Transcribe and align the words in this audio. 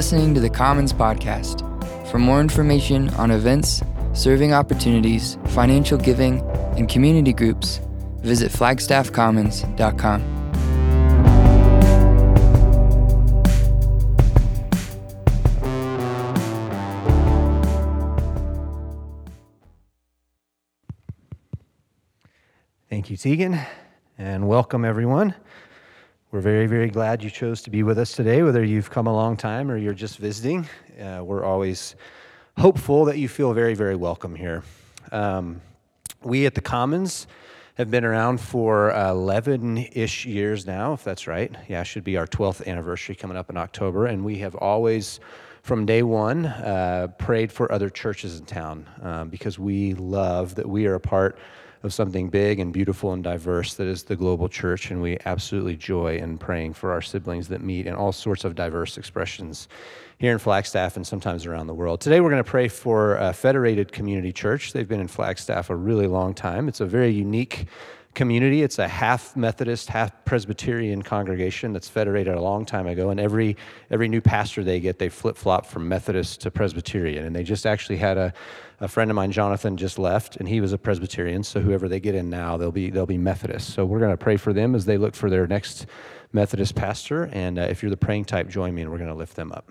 listening 0.00 0.32
to 0.32 0.40
the 0.40 0.48
Commons 0.48 0.94
Podcast. 0.94 1.60
For 2.10 2.18
more 2.18 2.40
information 2.40 3.10
on 3.16 3.30
events, 3.30 3.82
serving 4.14 4.54
opportunities, 4.54 5.36
financial 5.48 5.98
giving, 5.98 6.40
and 6.78 6.88
community 6.88 7.34
groups, 7.34 7.82
visit 8.22 8.50
flagstaffcommons.com. 8.50 10.22
Thank 22.88 23.10
you, 23.10 23.18
Tegan, 23.18 23.60
and 24.16 24.48
welcome 24.48 24.86
everyone. 24.86 25.34
We're 26.32 26.40
very, 26.40 26.68
very 26.68 26.90
glad 26.90 27.24
you 27.24 27.28
chose 27.28 27.60
to 27.62 27.70
be 27.70 27.82
with 27.82 27.98
us 27.98 28.12
today, 28.12 28.44
whether 28.44 28.62
you've 28.62 28.88
come 28.88 29.08
a 29.08 29.12
long 29.12 29.36
time 29.36 29.68
or 29.68 29.76
you're 29.76 29.92
just 29.92 30.18
visiting. 30.18 30.64
Uh, 30.96 31.24
we're 31.24 31.42
always 31.42 31.96
hopeful 32.56 33.04
that 33.06 33.18
you 33.18 33.28
feel 33.28 33.52
very, 33.52 33.74
very 33.74 33.96
welcome 33.96 34.36
here. 34.36 34.62
Um, 35.10 35.60
we 36.22 36.46
at 36.46 36.54
the 36.54 36.60
Commons 36.60 37.26
have 37.74 37.90
been 37.90 38.04
around 38.04 38.40
for 38.40 38.92
11 38.92 39.88
ish 39.90 40.24
years 40.24 40.68
now, 40.68 40.92
if 40.92 41.02
that's 41.02 41.26
right. 41.26 41.52
Yeah, 41.66 41.82
should 41.82 42.04
be 42.04 42.16
our 42.16 42.28
12th 42.28 42.64
anniversary 42.64 43.16
coming 43.16 43.36
up 43.36 43.50
in 43.50 43.56
October. 43.56 44.06
And 44.06 44.24
we 44.24 44.38
have 44.38 44.54
always, 44.54 45.18
from 45.62 45.86
day 45.86 46.02
one, 46.02 46.46
uh, 46.46 47.08
prayed 47.18 47.52
for 47.52 47.70
other 47.70 47.90
churches 47.90 48.38
in 48.38 48.46
town 48.46 48.88
um, 49.02 49.28
because 49.28 49.58
we 49.58 49.94
love 49.94 50.54
that 50.54 50.68
we 50.68 50.86
are 50.86 50.94
a 50.94 51.00
part 51.00 51.38
of 51.82 51.94
something 51.94 52.28
big 52.28 52.58
and 52.58 52.72
beautiful 52.72 53.12
and 53.12 53.24
diverse 53.24 53.74
that 53.74 53.86
is 53.86 54.02
the 54.02 54.16
global 54.16 54.48
church. 54.48 54.90
And 54.90 55.00
we 55.00 55.18
absolutely 55.24 55.76
joy 55.76 56.16
in 56.16 56.36
praying 56.36 56.74
for 56.74 56.92
our 56.92 57.00
siblings 57.00 57.48
that 57.48 57.62
meet 57.62 57.86
in 57.86 57.94
all 57.94 58.12
sorts 58.12 58.44
of 58.44 58.54
diverse 58.54 58.98
expressions 58.98 59.68
here 60.18 60.32
in 60.32 60.38
Flagstaff 60.38 60.96
and 60.96 61.06
sometimes 61.06 61.46
around 61.46 61.66
the 61.68 61.74
world. 61.74 62.00
Today, 62.02 62.20
we're 62.20 62.28
going 62.28 62.44
to 62.44 62.50
pray 62.50 62.68
for 62.68 63.32
Federated 63.32 63.92
Community 63.92 64.32
Church. 64.32 64.74
They've 64.74 64.88
been 64.88 65.00
in 65.00 65.08
Flagstaff 65.08 65.70
a 65.70 65.76
really 65.76 66.06
long 66.06 66.34
time. 66.34 66.68
It's 66.68 66.80
a 66.80 66.86
very 66.86 67.10
unique 67.10 67.66
community. 68.14 68.62
It's 68.62 68.78
a 68.78 68.88
half 68.88 69.36
Methodist, 69.36 69.88
half 69.88 70.24
Presbyterian 70.24 71.02
congregation 71.02 71.72
that's 71.72 71.88
federated 71.88 72.34
a 72.34 72.40
long 72.40 72.64
time 72.64 72.86
ago. 72.86 73.10
And 73.10 73.20
every 73.20 73.56
every 73.90 74.08
new 74.08 74.20
pastor 74.20 74.64
they 74.64 74.80
get, 74.80 74.98
they 74.98 75.08
flip 75.08 75.36
flop 75.36 75.66
from 75.66 75.88
Methodist 75.88 76.40
to 76.42 76.50
Presbyterian. 76.50 77.24
And 77.24 77.34
they 77.34 77.42
just 77.42 77.66
actually 77.66 77.98
had 77.98 78.18
a, 78.18 78.32
a 78.80 78.88
friend 78.88 79.10
of 79.10 79.14
mine, 79.14 79.32
Jonathan, 79.32 79.76
just 79.76 79.98
left, 79.98 80.36
and 80.36 80.48
he 80.48 80.60
was 80.60 80.72
a 80.72 80.78
Presbyterian. 80.78 81.42
So 81.44 81.60
whoever 81.60 81.88
they 81.88 82.00
get 82.00 82.14
in 82.14 82.30
now, 82.30 82.56
they'll 82.56 82.72
be 82.72 82.90
they'll 82.90 83.06
be 83.06 83.18
Methodist. 83.18 83.70
So 83.74 83.84
we're 83.84 84.00
going 84.00 84.10
to 84.10 84.16
pray 84.16 84.36
for 84.36 84.52
them 84.52 84.74
as 84.74 84.84
they 84.84 84.98
look 84.98 85.14
for 85.14 85.30
their 85.30 85.46
next 85.46 85.86
Methodist 86.32 86.74
pastor. 86.74 87.24
And 87.32 87.58
uh, 87.58 87.62
if 87.62 87.82
you're 87.82 87.90
the 87.90 87.96
praying 87.96 88.26
type, 88.26 88.48
join 88.48 88.74
me, 88.74 88.82
and 88.82 88.90
we're 88.90 88.98
going 88.98 89.10
to 89.10 89.16
lift 89.16 89.36
them 89.36 89.52
up. 89.52 89.70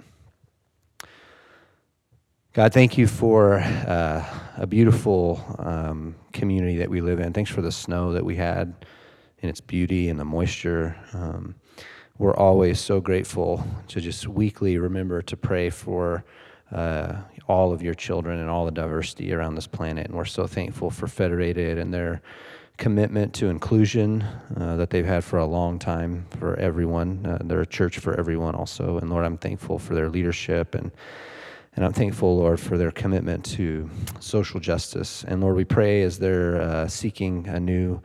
God, 2.54 2.73
thank 2.73 2.98
you 2.98 3.06
for 3.06 3.60
uh, 3.60 4.26
a 4.58 4.66
beautiful 4.66 5.40
um, 5.60 6.16
community 6.34 6.78
that 6.78 6.90
we 6.90 7.02
live 7.02 7.20
in. 7.20 7.34
Thanks 7.34 7.52
for 7.52 7.62
the 7.62 7.72
snow 7.72 8.14
that 8.14 8.26
we 8.26 8.36
had 8.36 8.74
and 9.42 9.50
its 9.50 9.62
beauty 9.62 10.10
and 10.10 10.20
the 10.20 10.26
moisture. 10.26 10.96
Um, 11.14 11.56
we're 12.18 12.36
always 12.36 12.80
so 12.80 13.00
grateful 13.00 13.66
to 13.88 14.02
just 14.02 14.28
weekly 14.28 14.78
remember 14.78 15.22
to 15.22 15.38
pray 15.38 15.70
for 15.70 16.26
uh, 16.72 17.16
all 17.48 17.72
of 17.72 17.82
your 17.82 17.94
children 17.94 18.40
and 18.40 18.50
all 18.50 18.66
the 18.66 18.72
diversity 18.72 19.34
around 19.34 19.56
this 19.56 19.68
planet. 19.68 20.08
And 20.08 20.16
we're 20.16 20.26
so 20.26 20.46
thankful 20.46 20.90
for 20.90 21.08
Federated 21.08 21.78
and 21.78 21.94
their 21.94 22.22
commitment 22.78 23.34
to 23.36 23.48
inclusion 23.48 24.22
uh, 24.58 24.76
that 24.78 24.90
they've 24.90 25.06
had 25.06 25.24
for 25.24 25.40
a 25.40 25.46
long 25.46 25.80
time 25.80 26.26
for 26.40 26.56
everyone. 26.58 27.26
Uh, 27.26 27.38
they're 27.44 27.62
a 27.62 27.66
church 27.66 28.00
for 28.00 28.18
everyone, 28.18 28.56
also. 28.56 28.98
And 28.98 29.10
Lord, 29.10 29.26
I'm 29.26 29.38
thankful 29.38 29.80
for 29.80 29.95
their 29.95 30.10
leadership 30.10 30.76
and 30.76 30.92
and 31.76 31.86
I'm 31.86 31.94
thankful, 31.94 32.38
Lord, 32.38 32.60
for 32.60 32.78
their 32.78 32.92
commitment 32.92 33.46
to 33.58 33.90
social 34.20 34.60
justice. 34.60 35.24
And 35.24 35.42
Lord, 35.42 35.56
we 35.56 35.66
pray 35.66 36.02
as 36.02 36.20
they're 36.20 36.62
uh, 36.62 36.88
seeking 36.88 37.48
a 37.48 37.60
new 37.60 38.02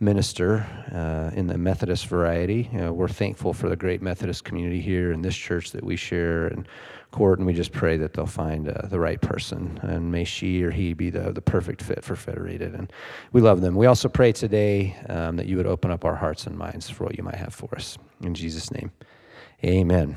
minister 0.00 0.64
uh, 0.92 1.36
in 1.36 1.48
the 1.48 1.58
Methodist 1.58 2.06
variety. 2.06 2.70
You 2.72 2.78
know, 2.78 2.92
we're 2.92 3.08
thankful 3.08 3.52
for 3.52 3.68
the 3.68 3.76
great 3.76 4.00
Methodist 4.00 4.44
community 4.44 4.80
here 4.80 5.12
in 5.12 5.22
this 5.22 5.36
church 5.36 5.72
that 5.72 5.82
we 5.82 5.96
share 5.96 6.46
and 6.46 6.68
court, 7.10 7.38
and 7.38 7.46
we 7.46 7.52
just 7.52 7.72
pray 7.72 7.96
that 7.96 8.12
they'll 8.12 8.26
find 8.26 8.68
uh, 8.68 8.86
the 8.86 9.00
right 9.00 9.20
person, 9.20 9.78
and 9.82 10.12
may 10.12 10.24
she 10.24 10.62
or 10.62 10.70
he 10.70 10.92
be 10.92 11.10
the, 11.10 11.32
the 11.32 11.40
perfect 11.40 11.82
fit 11.82 12.04
for 12.04 12.14
Federated. 12.14 12.74
And 12.74 12.92
we 13.32 13.40
love 13.40 13.60
them. 13.60 13.74
We 13.74 13.86
also 13.86 14.08
pray 14.08 14.32
today 14.32 14.94
um, 15.08 15.36
that 15.36 15.46
you 15.46 15.56
would 15.56 15.66
open 15.66 15.90
up 15.90 16.04
our 16.04 16.14
hearts 16.14 16.46
and 16.46 16.56
minds 16.56 16.88
for 16.90 17.04
what 17.04 17.16
you 17.16 17.24
might 17.24 17.36
have 17.36 17.54
for 17.54 17.74
us. 17.74 17.98
In 18.22 18.34
Jesus' 18.34 18.70
name, 18.70 18.92
amen. 19.64 20.16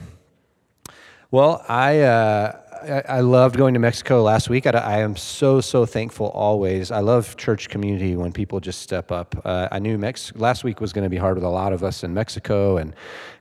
Well, 1.32 1.64
I, 1.70 2.02
uh, 2.02 2.61
I, 2.82 3.20
loved 3.20 3.58
going 3.58 3.74
to 3.76 3.80
Mexico 3.80 4.24
last 4.24 4.50
week. 4.50 4.66
I, 4.66 4.72
I, 4.72 5.00
am 5.00 5.16
so 5.16 5.62
so 5.62 5.86
thankful 5.86 6.28
always. 6.30 6.92
I 6.92 7.00
love 7.00 7.38
church 7.38 7.70
community 7.70 8.16
when 8.16 8.32
people 8.32 8.60
just 8.60 8.82
step 8.82 9.12
up. 9.12 9.40
Uh, 9.46 9.68
I 9.72 9.80
knew 9.80 9.98
Mex- 9.98 10.34
last 10.36 10.64
week 10.64 10.82
was 10.82 10.92
going 10.92 11.04
to 11.04 11.10
be 11.10 11.18
hard 11.18 11.36
with 11.36 11.44
a 11.44 11.50
lot 11.50 11.74
of 11.74 11.84
us 11.84 12.04
in 12.04 12.14
Mexico 12.14 12.78
and 12.78 12.94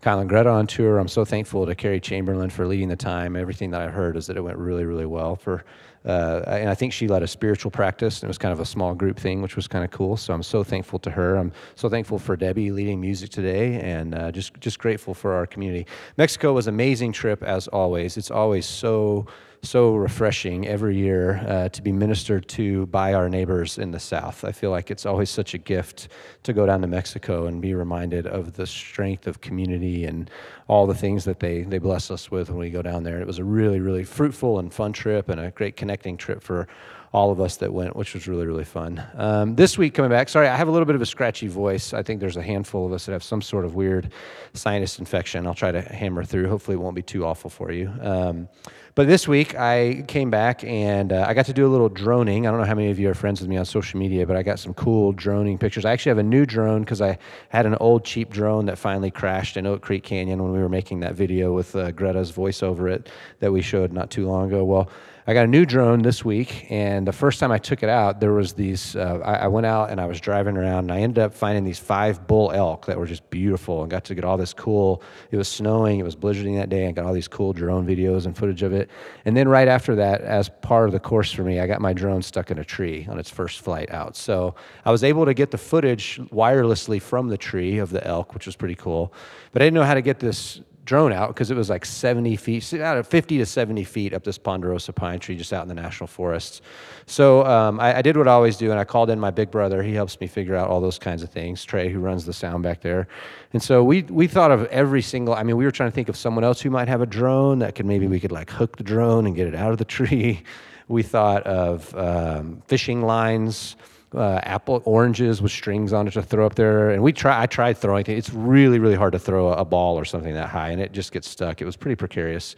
And 0.02 0.28
Greta 0.28 0.48
on 0.48 0.66
tour. 0.66 0.98
I'm 0.98 1.08
so 1.08 1.24
thankful 1.24 1.66
to 1.66 1.74
Carrie 1.74 2.00
Chamberlain 2.00 2.50
for 2.50 2.66
leading 2.66 2.88
the 2.88 2.96
time. 2.96 3.36
Everything 3.36 3.70
that 3.72 3.82
I 3.82 3.88
heard 3.88 4.16
is 4.16 4.26
that 4.26 4.36
it 4.36 4.40
went 4.40 4.56
really 4.56 4.84
really 4.84 5.06
well 5.06 5.36
for 5.36 5.64
uh, 6.04 6.42
and 6.46 6.70
I 6.70 6.74
think 6.74 6.92
she 6.92 7.08
led 7.08 7.22
a 7.22 7.26
spiritual 7.26 7.70
practice, 7.70 8.20
and 8.20 8.24
it 8.24 8.28
was 8.28 8.38
kind 8.38 8.52
of 8.52 8.60
a 8.60 8.64
small 8.64 8.94
group 8.94 9.18
thing, 9.18 9.42
which 9.42 9.54
was 9.54 9.68
kind 9.68 9.84
of 9.84 9.90
cool. 9.90 10.16
So 10.16 10.32
I'm 10.32 10.42
so 10.42 10.64
thankful 10.64 10.98
to 11.00 11.10
her. 11.10 11.36
I'm 11.36 11.52
so 11.74 11.90
thankful 11.90 12.18
for 12.18 12.36
Debbie 12.36 12.70
leading 12.70 13.00
music 13.00 13.30
today, 13.30 13.78
and 13.80 14.14
uh, 14.14 14.32
just 14.32 14.58
just 14.60 14.78
grateful 14.78 15.12
for 15.12 15.34
our 15.34 15.46
community. 15.46 15.86
Mexico 16.16 16.54
was 16.54 16.66
an 16.66 16.74
amazing 16.74 17.12
trip 17.12 17.42
as 17.42 17.68
always. 17.68 18.16
It's 18.16 18.30
always 18.30 18.64
so 18.64 19.26
so 19.62 19.94
refreshing 19.94 20.66
every 20.66 20.96
year 20.96 21.44
uh, 21.46 21.68
to 21.68 21.82
be 21.82 21.92
ministered 21.92 22.48
to 22.48 22.86
by 22.86 23.12
our 23.12 23.28
neighbors 23.28 23.78
in 23.78 23.90
the 23.90 24.00
South. 24.00 24.44
I 24.44 24.52
feel 24.52 24.70
like 24.70 24.90
it's 24.90 25.04
always 25.04 25.30
such 25.30 25.54
a 25.54 25.58
gift 25.58 26.08
to 26.44 26.52
go 26.52 26.66
down 26.66 26.80
to 26.80 26.86
Mexico 26.86 27.46
and 27.46 27.60
be 27.60 27.74
reminded 27.74 28.26
of 28.26 28.54
the 28.54 28.66
strength 28.66 29.26
of 29.26 29.40
community 29.40 30.06
and 30.06 30.30
all 30.66 30.86
the 30.86 30.94
things 30.94 31.24
that 31.24 31.40
they, 31.40 31.62
they 31.62 31.78
bless 31.78 32.10
us 32.10 32.30
with 32.30 32.48
when 32.48 32.58
we 32.58 32.70
go 32.70 32.82
down 32.82 33.02
there. 33.02 33.20
It 33.20 33.26
was 33.26 33.38
a 33.38 33.44
really, 33.44 33.80
really 33.80 34.04
fruitful 34.04 34.58
and 34.58 34.72
fun 34.72 34.92
trip 34.92 35.28
and 35.28 35.40
a 35.40 35.50
great 35.50 35.76
connecting 35.76 36.16
trip 36.16 36.42
for 36.42 36.66
all 37.12 37.32
of 37.32 37.40
us 37.40 37.56
that 37.56 37.72
went, 37.72 37.96
which 37.96 38.14
was 38.14 38.28
really, 38.28 38.46
really 38.46 38.64
fun. 38.64 39.02
Um, 39.14 39.56
this 39.56 39.76
week 39.76 39.94
coming 39.94 40.10
back, 40.10 40.28
sorry, 40.28 40.46
I 40.46 40.56
have 40.56 40.68
a 40.68 40.70
little 40.70 40.86
bit 40.86 40.94
of 40.94 41.02
a 41.02 41.06
scratchy 41.06 41.48
voice. 41.48 41.92
I 41.92 42.02
think 42.02 42.20
there's 42.20 42.36
a 42.36 42.42
handful 42.42 42.86
of 42.86 42.92
us 42.92 43.06
that 43.06 43.12
have 43.12 43.24
some 43.24 43.42
sort 43.42 43.64
of 43.64 43.74
weird 43.74 44.12
sinus 44.54 44.98
infection. 44.98 45.46
I'll 45.46 45.54
try 45.54 45.72
to 45.72 45.82
hammer 45.82 46.24
through. 46.24 46.48
Hopefully, 46.48 46.76
it 46.76 46.80
won't 46.80 46.94
be 46.94 47.02
too 47.02 47.26
awful 47.26 47.50
for 47.50 47.72
you. 47.72 47.92
Um, 48.00 48.48
but 48.94 49.06
this 49.06 49.28
week, 49.28 49.54
I 49.54 50.04
came 50.08 50.30
back 50.30 50.64
and 50.64 51.12
uh, 51.12 51.24
I 51.26 51.34
got 51.34 51.46
to 51.46 51.52
do 51.52 51.66
a 51.66 51.70
little 51.70 51.88
droning. 51.88 52.46
I 52.46 52.50
don't 52.50 52.60
know 52.60 52.66
how 52.66 52.74
many 52.74 52.90
of 52.90 52.98
you 52.98 53.08
are 53.10 53.14
friends 53.14 53.40
with 53.40 53.48
me 53.48 53.56
on 53.56 53.64
social 53.64 53.98
media, 54.00 54.26
but 54.26 54.36
I 54.36 54.42
got 54.42 54.58
some 54.58 54.74
cool 54.74 55.12
droning 55.12 55.58
pictures. 55.58 55.84
I 55.84 55.92
actually 55.92 56.10
have 56.10 56.18
a 56.18 56.22
new 56.22 56.44
drone 56.44 56.80
because 56.80 57.00
I 57.00 57.18
had 57.48 57.66
an 57.66 57.76
old 57.80 58.04
cheap 58.04 58.30
drone 58.30 58.66
that 58.66 58.78
finally 58.78 59.10
crashed 59.10 59.56
in 59.56 59.66
Oak 59.66 59.82
Creek 59.82 60.02
Canyon 60.02 60.42
when 60.42 60.52
we 60.52 60.58
were 60.58 60.68
making 60.68 61.00
that 61.00 61.14
video 61.14 61.52
with 61.52 61.74
uh, 61.76 61.92
Greta's 61.92 62.30
voice 62.30 62.62
over 62.62 62.88
it 62.88 63.08
that 63.38 63.52
we 63.52 63.62
showed 63.62 63.92
not 63.92 64.10
too 64.10 64.26
long 64.26 64.48
ago. 64.48 64.64
Well, 64.64 64.90
I 65.26 65.34
got 65.34 65.44
a 65.44 65.48
new 65.48 65.66
drone 65.66 66.00
this 66.00 66.24
week, 66.24 66.66
and 66.70 67.06
the 67.06 67.12
first 67.12 67.40
time 67.40 67.52
I 67.52 67.58
took 67.58 67.82
it 67.82 67.90
out, 67.90 68.20
there 68.20 68.32
was 68.32 68.54
these. 68.54 68.96
Uh, 68.96 69.20
I, 69.22 69.34
I, 69.34 69.46
went 69.48 69.66
out 69.66 69.90
and 69.90 70.00
I 70.00 70.06
was 70.06 70.18
driving 70.18 70.56
around, 70.56 70.84
and 70.84 70.92
I 70.92 71.00
ended 71.00 71.18
up 71.18 71.34
finding 71.34 71.62
these 71.62 71.78
five 71.78 72.26
bull 72.26 72.52
elk 72.52 72.86
that 72.86 72.98
were 72.98 73.06
just 73.06 73.28
beautiful, 73.28 73.82
and 73.82 73.90
got 73.90 74.04
to 74.04 74.14
get 74.14 74.24
all 74.24 74.38
this 74.38 74.54
cool. 74.54 75.02
It 75.30 75.36
was 75.36 75.46
snowing, 75.46 76.00
it 76.00 76.04
was 76.04 76.16
blizzarding 76.16 76.56
that 76.56 76.70
day, 76.70 76.86
and 76.86 76.96
got 76.96 77.04
all 77.04 77.12
these 77.12 77.28
cool 77.28 77.52
drone 77.52 77.86
videos 77.86 78.24
and 78.24 78.34
footage 78.34 78.62
of 78.62 78.72
it. 78.72 78.88
And 79.26 79.36
then 79.36 79.46
right 79.46 79.68
after 79.68 79.94
that, 79.96 80.22
as 80.22 80.48
part 80.62 80.86
of 80.86 80.92
the 80.92 81.00
course 81.00 81.30
for 81.30 81.42
me, 81.42 81.60
I 81.60 81.66
got 81.66 81.82
my 81.82 81.92
drone 81.92 82.22
stuck 82.22 82.50
in 82.50 82.58
a 82.58 82.64
tree 82.64 83.06
on 83.10 83.18
its 83.18 83.28
first 83.28 83.60
flight 83.60 83.90
out. 83.90 84.16
So 84.16 84.54
I 84.86 84.90
was 84.90 85.04
able 85.04 85.26
to 85.26 85.34
get 85.34 85.50
the 85.50 85.58
footage 85.58 86.18
wirelessly 86.32 87.00
from 87.00 87.28
the 87.28 87.38
tree 87.38 87.76
of 87.76 87.90
the 87.90 88.04
elk, 88.06 88.32
which 88.32 88.46
was 88.46 88.56
pretty 88.56 88.74
cool. 88.74 89.12
But 89.52 89.60
I 89.60 89.66
didn't 89.66 89.74
know 89.74 89.84
how 89.84 89.94
to 89.94 90.02
get 90.02 90.18
this 90.18 90.62
drone 90.90 91.12
out 91.12 91.28
because 91.28 91.52
it 91.52 91.56
was 91.56 91.70
like 91.70 91.86
70 91.86 92.34
feet, 92.34 92.74
out 92.80 92.98
of 92.98 93.06
50 93.06 93.38
to 93.38 93.46
70 93.46 93.84
feet 93.84 94.12
up 94.12 94.24
this 94.24 94.38
ponderosa 94.38 94.92
pine 94.92 95.20
tree 95.20 95.36
just 95.36 95.52
out 95.52 95.62
in 95.62 95.68
the 95.68 95.74
national 95.80 96.08
forests. 96.08 96.62
So 97.06 97.46
um, 97.46 97.78
I, 97.78 97.98
I, 97.98 98.02
did 98.02 98.16
what 98.16 98.26
I 98.26 98.32
always 98.32 98.56
do, 98.56 98.72
and 98.72 98.80
I 98.80 98.82
called 98.82 99.08
in 99.08 99.20
my 99.20 99.30
big 99.30 99.52
brother. 99.52 99.84
He 99.84 99.94
helps 99.94 100.20
me 100.20 100.26
figure 100.26 100.56
out 100.56 100.68
all 100.68 100.80
those 100.80 100.98
kinds 100.98 101.22
of 101.22 101.30
things. 101.30 101.64
Trey, 101.64 101.90
who 101.90 102.00
runs 102.00 102.26
the 102.26 102.32
sound 102.32 102.64
back 102.64 102.80
there, 102.80 103.06
and 103.52 103.62
so 103.62 103.84
we 103.84 104.02
we 104.02 104.26
thought 104.26 104.50
of 104.50 104.64
every 104.64 105.00
single. 105.00 105.32
I 105.32 105.44
mean, 105.44 105.56
we 105.56 105.64
were 105.64 105.70
trying 105.70 105.92
to 105.92 105.94
think 105.94 106.08
of 106.08 106.16
someone 106.16 106.42
else 106.42 106.60
who 106.60 106.70
might 106.70 106.88
have 106.88 107.02
a 107.02 107.06
drone 107.06 107.60
that 107.60 107.76
could 107.76 107.86
maybe 107.86 108.08
we 108.08 108.18
could 108.18 108.32
like 108.32 108.50
hook 108.50 108.76
the 108.76 108.82
drone 108.82 109.26
and 109.26 109.36
get 109.36 109.46
it 109.46 109.54
out 109.54 109.70
of 109.70 109.78
the 109.78 109.84
tree. 109.96 110.42
We 110.88 111.04
thought 111.04 111.44
of 111.46 111.94
um, 111.94 112.64
fishing 112.66 113.02
lines 113.02 113.76
uh, 114.14 114.40
apple 114.42 114.82
oranges 114.84 115.40
with 115.40 115.52
strings 115.52 115.92
on 115.92 116.08
it 116.08 116.12
to 116.12 116.22
throw 116.22 116.44
up 116.46 116.56
there. 116.56 116.90
And 116.90 117.02
we 117.02 117.12
try. 117.12 117.40
I 117.40 117.46
tried 117.46 117.78
throwing 117.78 118.02
it. 118.02 118.08
It's 118.10 118.30
really 118.30 118.78
really 118.78 118.94
hard 118.94 119.12
to 119.12 119.18
throw 119.18 119.52
a, 119.52 119.64
ball 119.64 119.96
or 119.98 120.04
something 120.04 120.34
that 120.34 120.48
high, 120.48 120.70
and 120.70 120.80
it 120.80 120.92
just 120.92 121.12
gets 121.12 121.28
stuck. 121.28 121.60
It 121.60 121.64
was 121.64 121.76
pretty 121.76 121.94
precarious. 121.94 122.56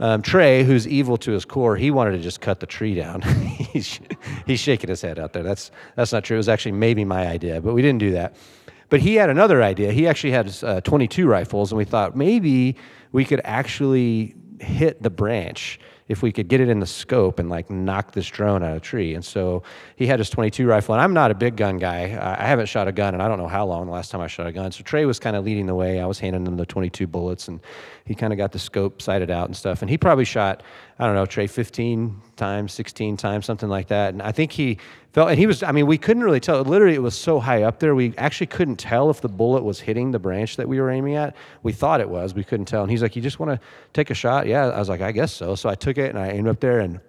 Um, 0.00 0.20
Trey, 0.20 0.64
who's 0.64 0.88
evil 0.88 1.16
to 1.18 1.32
his 1.32 1.44
core, 1.44 1.76
he 1.76 1.90
wanted 1.90 2.12
to 2.12 2.18
just 2.18 2.40
cut 2.40 2.60
the 2.60 2.66
tree 2.66 2.94
down. 2.94 3.22
he's, 3.72 4.00
he's 4.46 4.58
shaking 4.58 4.88
his 4.90 5.00
head 5.00 5.18
out 5.18 5.32
there. 5.32 5.42
That's 5.42 5.70
that's 5.96 6.12
not 6.12 6.24
true. 6.24 6.36
It 6.36 6.38
was 6.38 6.48
actually 6.48 6.72
maybe 6.72 7.04
my 7.04 7.26
idea, 7.26 7.60
but 7.60 7.74
we 7.74 7.82
didn't 7.82 8.00
do 8.00 8.12
that. 8.12 8.36
But 8.88 9.00
he 9.00 9.14
had 9.14 9.30
another 9.30 9.62
idea. 9.62 9.92
He 9.92 10.06
actually 10.06 10.32
had 10.32 10.54
uh, 10.62 10.82
22 10.82 11.26
rifles, 11.26 11.72
and 11.72 11.78
we 11.78 11.84
thought 11.86 12.14
maybe 12.14 12.76
we 13.12 13.24
could 13.24 13.40
actually 13.44 14.34
hit 14.60 15.02
the 15.02 15.08
branch 15.08 15.80
if 16.12 16.22
we 16.22 16.30
could 16.30 16.46
get 16.46 16.60
it 16.60 16.68
in 16.68 16.78
the 16.78 16.86
scope 16.86 17.38
and 17.38 17.48
like 17.48 17.70
knock 17.70 18.12
this 18.12 18.28
drone 18.28 18.62
out 18.62 18.70
of 18.70 18.76
a 18.76 18.80
tree. 18.80 19.14
And 19.14 19.24
so 19.24 19.62
he 19.96 20.06
had 20.06 20.18
his 20.18 20.30
22 20.30 20.66
rifle, 20.66 20.94
and 20.94 21.02
I'm 21.02 21.14
not 21.14 21.30
a 21.30 21.34
big 21.34 21.56
gun 21.56 21.78
guy. 21.78 22.02
I 22.20 22.46
haven't 22.46 22.66
shot 22.66 22.86
a 22.86 22.92
gun, 22.92 23.14
and 23.14 23.22
I 23.22 23.28
don't 23.28 23.38
know 23.38 23.48
how 23.48 23.66
long 23.66 23.86
the 23.86 23.92
last 23.92 24.10
time 24.10 24.20
I 24.20 24.26
shot 24.26 24.46
a 24.46 24.52
gun. 24.52 24.70
So 24.70 24.84
Trey 24.84 25.06
was 25.06 25.18
kind 25.18 25.34
of 25.34 25.44
leading 25.44 25.66
the 25.66 25.74
way. 25.74 26.00
I 26.00 26.06
was 26.06 26.18
handing 26.20 26.46
him 26.46 26.56
the 26.56 26.66
22 26.66 27.06
bullets, 27.06 27.48
and 27.48 27.60
he 28.04 28.14
kind 28.14 28.32
of 28.32 28.36
got 28.36 28.52
the 28.52 28.58
scope 28.58 29.00
sighted 29.00 29.30
out 29.30 29.46
and 29.46 29.56
stuff. 29.56 29.82
And 29.82 29.90
he 29.90 29.96
probably 29.96 30.24
shot, 30.24 30.62
I 30.98 31.06
don't 31.06 31.14
know, 31.14 31.26
Trey 31.26 31.46
15 31.46 32.16
times, 32.36 32.72
16 32.72 33.16
times, 33.16 33.46
something 33.46 33.68
like 33.68 33.88
that. 33.88 34.12
And 34.12 34.20
I 34.20 34.32
think 34.32 34.52
he 34.52 34.78
felt, 35.12 35.30
and 35.30 35.38
he 35.38 35.46
was, 35.46 35.62
I 35.62 35.72
mean, 35.72 35.86
we 35.86 35.98
couldn't 35.98 36.24
really 36.24 36.40
tell. 36.40 36.60
Literally, 36.62 36.94
it 36.94 37.02
was 37.02 37.16
so 37.16 37.38
high 37.38 37.62
up 37.62 37.78
there, 37.78 37.94
we 37.94 38.14
actually 38.18 38.48
couldn't 38.48 38.76
tell 38.76 39.10
if 39.10 39.20
the 39.20 39.28
bullet 39.28 39.62
was 39.62 39.78
hitting 39.80 40.10
the 40.10 40.18
branch 40.18 40.56
that 40.56 40.68
we 40.68 40.80
were 40.80 40.90
aiming 40.90 41.14
at. 41.14 41.36
We 41.62 41.72
thought 41.72 42.00
it 42.00 42.08
was, 42.08 42.34
we 42.34 42.44
couldn't 42.44 42.66
tell. 42.66 42.82
And 42.82 42.90
he's 42.90 43.02
like, 43.02 43.14
You 43.14 43.22
just 43.22 43.38
want 43.38 43.52
to 43.52 43.60
take 43.92 44.10
a 44.10 44.14
shot? 44.14 44.46
Yeah. 44.46 44.68
I 44.68 44.78
was 44.78 44.88
like, 44.88 45.00
I 45.00 45.12
guess 45.12 45.32
so. 45.32 45.54
So 45.54 45.68
I 45.68 45.74
took 45.74 45.98
it 45.98 46.01
and 46.10 46.18
I 46.18 46.30
aimed 46.30 46.48
up 46.48 46.60
there 46.60 46.80
and 46.80 47.00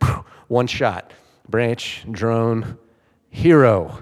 one 0.47 0.67
shot. 0.67 1.13
Branch, 1.49 2.05
drone, 2.11 2.77
hero. 3.29 4.01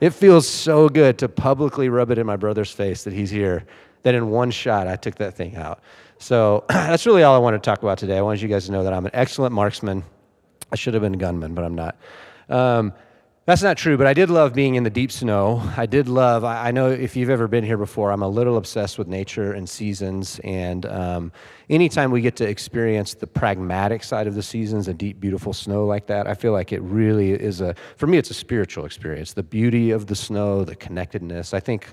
It 0.00 0.10
feels 0.10 0.46
so 0.46 0.88
good 0.88 1.18
to 1.18 1.28
publicly 1.28 1.88
rub 1.88 2.10
it 2.10 2.18
in 2.18 2.26
my 2.26 2.36
brother's 2.36 2.70
face 2.70 3.04
that 3.04 3.12
he's 3.12 3.30
here, 3.30 3.64
that 4.02 4.14
in 4.14 4.30
one 4.30 4.50
shot 4.50 4.86
I 4.86 4.96
took 4.96 5.14
that 5.16 5.34
thing 5.34 5.56
out. 5.56 5.80
So 6.18 6.64
that's 6.68 7.06
really 7.06 7.22
all 7.22 7.34
I 7.34 7.38
want 7.38 7.54
to 7.54 7.70
talk 7.70 7.82
about 7.82 7.98
today. 7.98 8.18
I 8.18 8.22
wanted 8.22 8.42
you 8.42 8.48
guys 8.48 8.66
to 8.66 8.72
know 8.72 8.84
that 8.84 8.92
I'm 8.92 9.06
an 9.06 9.12
excellent 9.14 9.54
marksman. 9.54 10.04
I 10.70 10.76
should 10.76 10.94
have 10.94 11.02
been 11.02 11.14
a 11.14 11.18
gunman, 11.18 11.54
but 11.54 11.64
I'm 11.64 11.74
not. 11.74 11.96
Um, 12.48 12.92
that's 13.46 13.62
not 13.62 13.76
true, 13.76 13.96
but 13.96 14.08
I 14.08 14.12
did 14.12 14.28
love 14.28 14.54
being 14.54 14.74
in 14.74 14.82
the 14.82 14.90
deep 14.90 15.12
snow. 15.12 15.62
I 15.76 15.86
did 15.86 16.08
love, 16.08 16.42
I, 16.42 16.66
I, 16.66 16.70
know 16.72 16.90
if 16.90 17.14
you've 17.14 17.30
ever 17.30 17.46
been 17.46 17.62
here 17.62 17.76
before, 17.76 18.10
I'm 18.10 18.22
a 18.22 18.28
little 18.28 18.56
obsessed 18.56 18.98
with 18.98 19.06
nature 19.06 19.52
and 19.52 19.68
seasons. 19.68 20.40
And 20.42 20.84
um, 20.86 21.30
anytime 21.70 22.10
we 22.10 22.20
get 22.20 22.34
to 22.36 22.48
experience 22.48 23.14
the 23.14 23.28
pragmatic 23.28 24.02
side 24.02 24.26
of 24.26 24.34
the 24.34 24.42
seasons, 24.42 24.88
a 24.88 24.94
deep, 24.94 25.20
beautiful 25.20 25.52
snow 25.52 25.86
like 25.86 26.08
that, 26.08 26.26
I 26.26 26.34
feel 26.34 26.50
like 26.50 26.72
it 26.72 26.82
really 26.82 27.30
is 27.30 27.60
a, 27.60 27.76
for 27.96 28.08
me, 28.08 28.18
it's 28.18 28.30
a 28.30 28.34
spiritual 28.34 28.84
experience. 28.84 29.34
The 29.34 29.44
beauty 29.44 29.92
of 29.92 30.06
the 30.06 30.16
snow, 30.16 30.64
the 30.64 30.74
connectedness. 30.74 31.54
I 31.54 31.60
think 31.60 31.92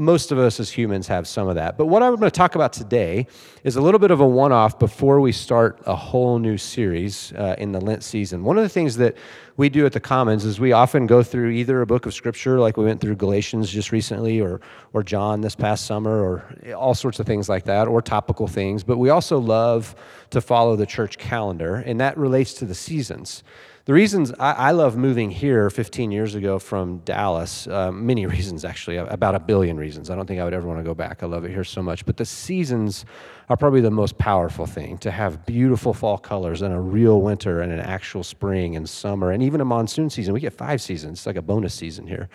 most 0.00 0.30
of 0.30 0.38
us 0.38 0.60
as 0.60 0.70
humans 0.70 1.06
have 1.08 1.26
some 1.26 1.48
of 1.48 1.54
that. 1.54 1.78
But 1.78 1.86
what 1.86 2.02
I'm 2.02 2.16
going 2.16 2.30
to 2.30 2.36
talk 2.36 2.54
about 2.54 2.72
today 2.72 3.26
is 3.64 3.76
a 3.76 3.80
little 3.80 3.98
bit 3.98 4.10
of 4.10 4.20
a 4.20 4.26
one 4.26 4.52
off 4.52 4.78
before 4.78 5.20
we 5.20 5.32
start 5.32 5.80
a 5.86 5.96
whole 5.96 6.38
new 6.38 6.58
series 6.58 7.32
uh, 7.32 7.54
in 7.58 7.72
the 7.72 7.80
Lent 7.80 8.02
season. 8.02 8.44
One 8.44 8.58
of 8.58 8.62
the 8.62 8.68
things 8.68 8.96
that 8.98 9.16
we 9.56 9.68
do 9.68 9.86
at 9.86 9.92
the 9.92 10.00
Commons 10.00 10.44
is 10.44 10.60
we 10.60 10.72
often 10.72 11.06
go 11.06 11.22
through 11.22 11.50
either 11.50 11.80
a 11.80 11.86
book 11.86 12.04
of 12.04 12.12
Scripture, 12.12 12.60
like 12.60 12.76
we 12.76 12.84
went 12.84 13.00
through 13.00 13.16
Galatians 13.16 13.70
just 13.70 13.90
recently, 13.90 14.40
or, 14.40 14.60
or 14.92 15.02
John 15.02 15.40
this 15.40 15.54
past 15.54 15.86
summer, 15.86 16.22
or 16.22 16.44
all 16.74 16.94
sorts 16.94 17.18
of 17.18 17.26
things 17.26 17.48
like 17.48 17.64
that, 17.64 17.88
or 17.88 18.02
topical 18.02 18.46
things. 18.46 18.84
But 18.84 18.98
we 18.98 19.08
also 19.08 19.38
love 19.38 19.94
to 20.30 20.40
follow 20.40 20.76
the 20.76 20.86
church 20.86 21.16
calendar, 21.16 21.76
and 21.76 22.00
that 22.00 22.18
relates 22.18 22.52
to 22.54 22.66
the 22.66 22.74
seasons. 22.74 23.42
The 23.86 23.92
reasons 23.92 24.32
I, 24.40 24.52
I, 24.52 24.70
love 24.72 24.96
moving 24.96 25.30
here 25.30 25.70
15 25.70 26.10
years 26.10 26.34
ago 26.34 26.58
from 26.58 26.98
Dallas, 27.04 27.68
uh, 27.68 27.92
many 27.92 28.26
reasons 28.36 28.64
actually, 28.64 28.96
about 28.96 29.36
a 29.36 29.38
billion 29.38 29.76
reasons. 29.76 30.10
I 30.10 30.16
don't 30.16 30.26
think 30.26 30.40
I 30.40 30.44
would 30.44 30.54
ever 30.54 30.66
want 30.66 30.80
to 30.80 30.84
go 30.84 30.92
back. 30.92 31.22
I 31.22 31.26
love 31.26 31.44
it 31.44 31.52
here 31.52 31.62
so 31.62 31.82
much. 31.82 32.04
But 32.04 32.16
the 32.16 32.24
seasons 32.24 33.04
are 33.48 33.56
probably 33.56 33.80
the 33.80 33.92
most 33.92 34.18
powerful 34.18 34.66
thing 34.66 34.98
to 34.98 35.12
have 35.12 35.46
beautiful 35.46 35.94
fall 35.94 36.18
colors 36.18 36.62
and 36.62 36.74
a 36.74 36.80
real 36.80 37.20
winter 37.20 37.60
and 37.60 37.70
an 37.70 37.78
actual 37.78 38.24
spring 38.24 38.74
and 38.74 38.88
summer 38.88 39.30
and 39.30 39.40
even 39.40 39.60
a 39.60 39.64
monsoon 39.64 40.10
season. 40.10 40.34
We 40.34 40.40
get 40.40 40.52
five 40.52 40.82
seasons, 40.82 41.20
it's 41.20 41.26
like 41.26 41.36
a 41.36 41.42
bonus 41.42 41.72
season 41.72 42.08
here. 42.08 42.28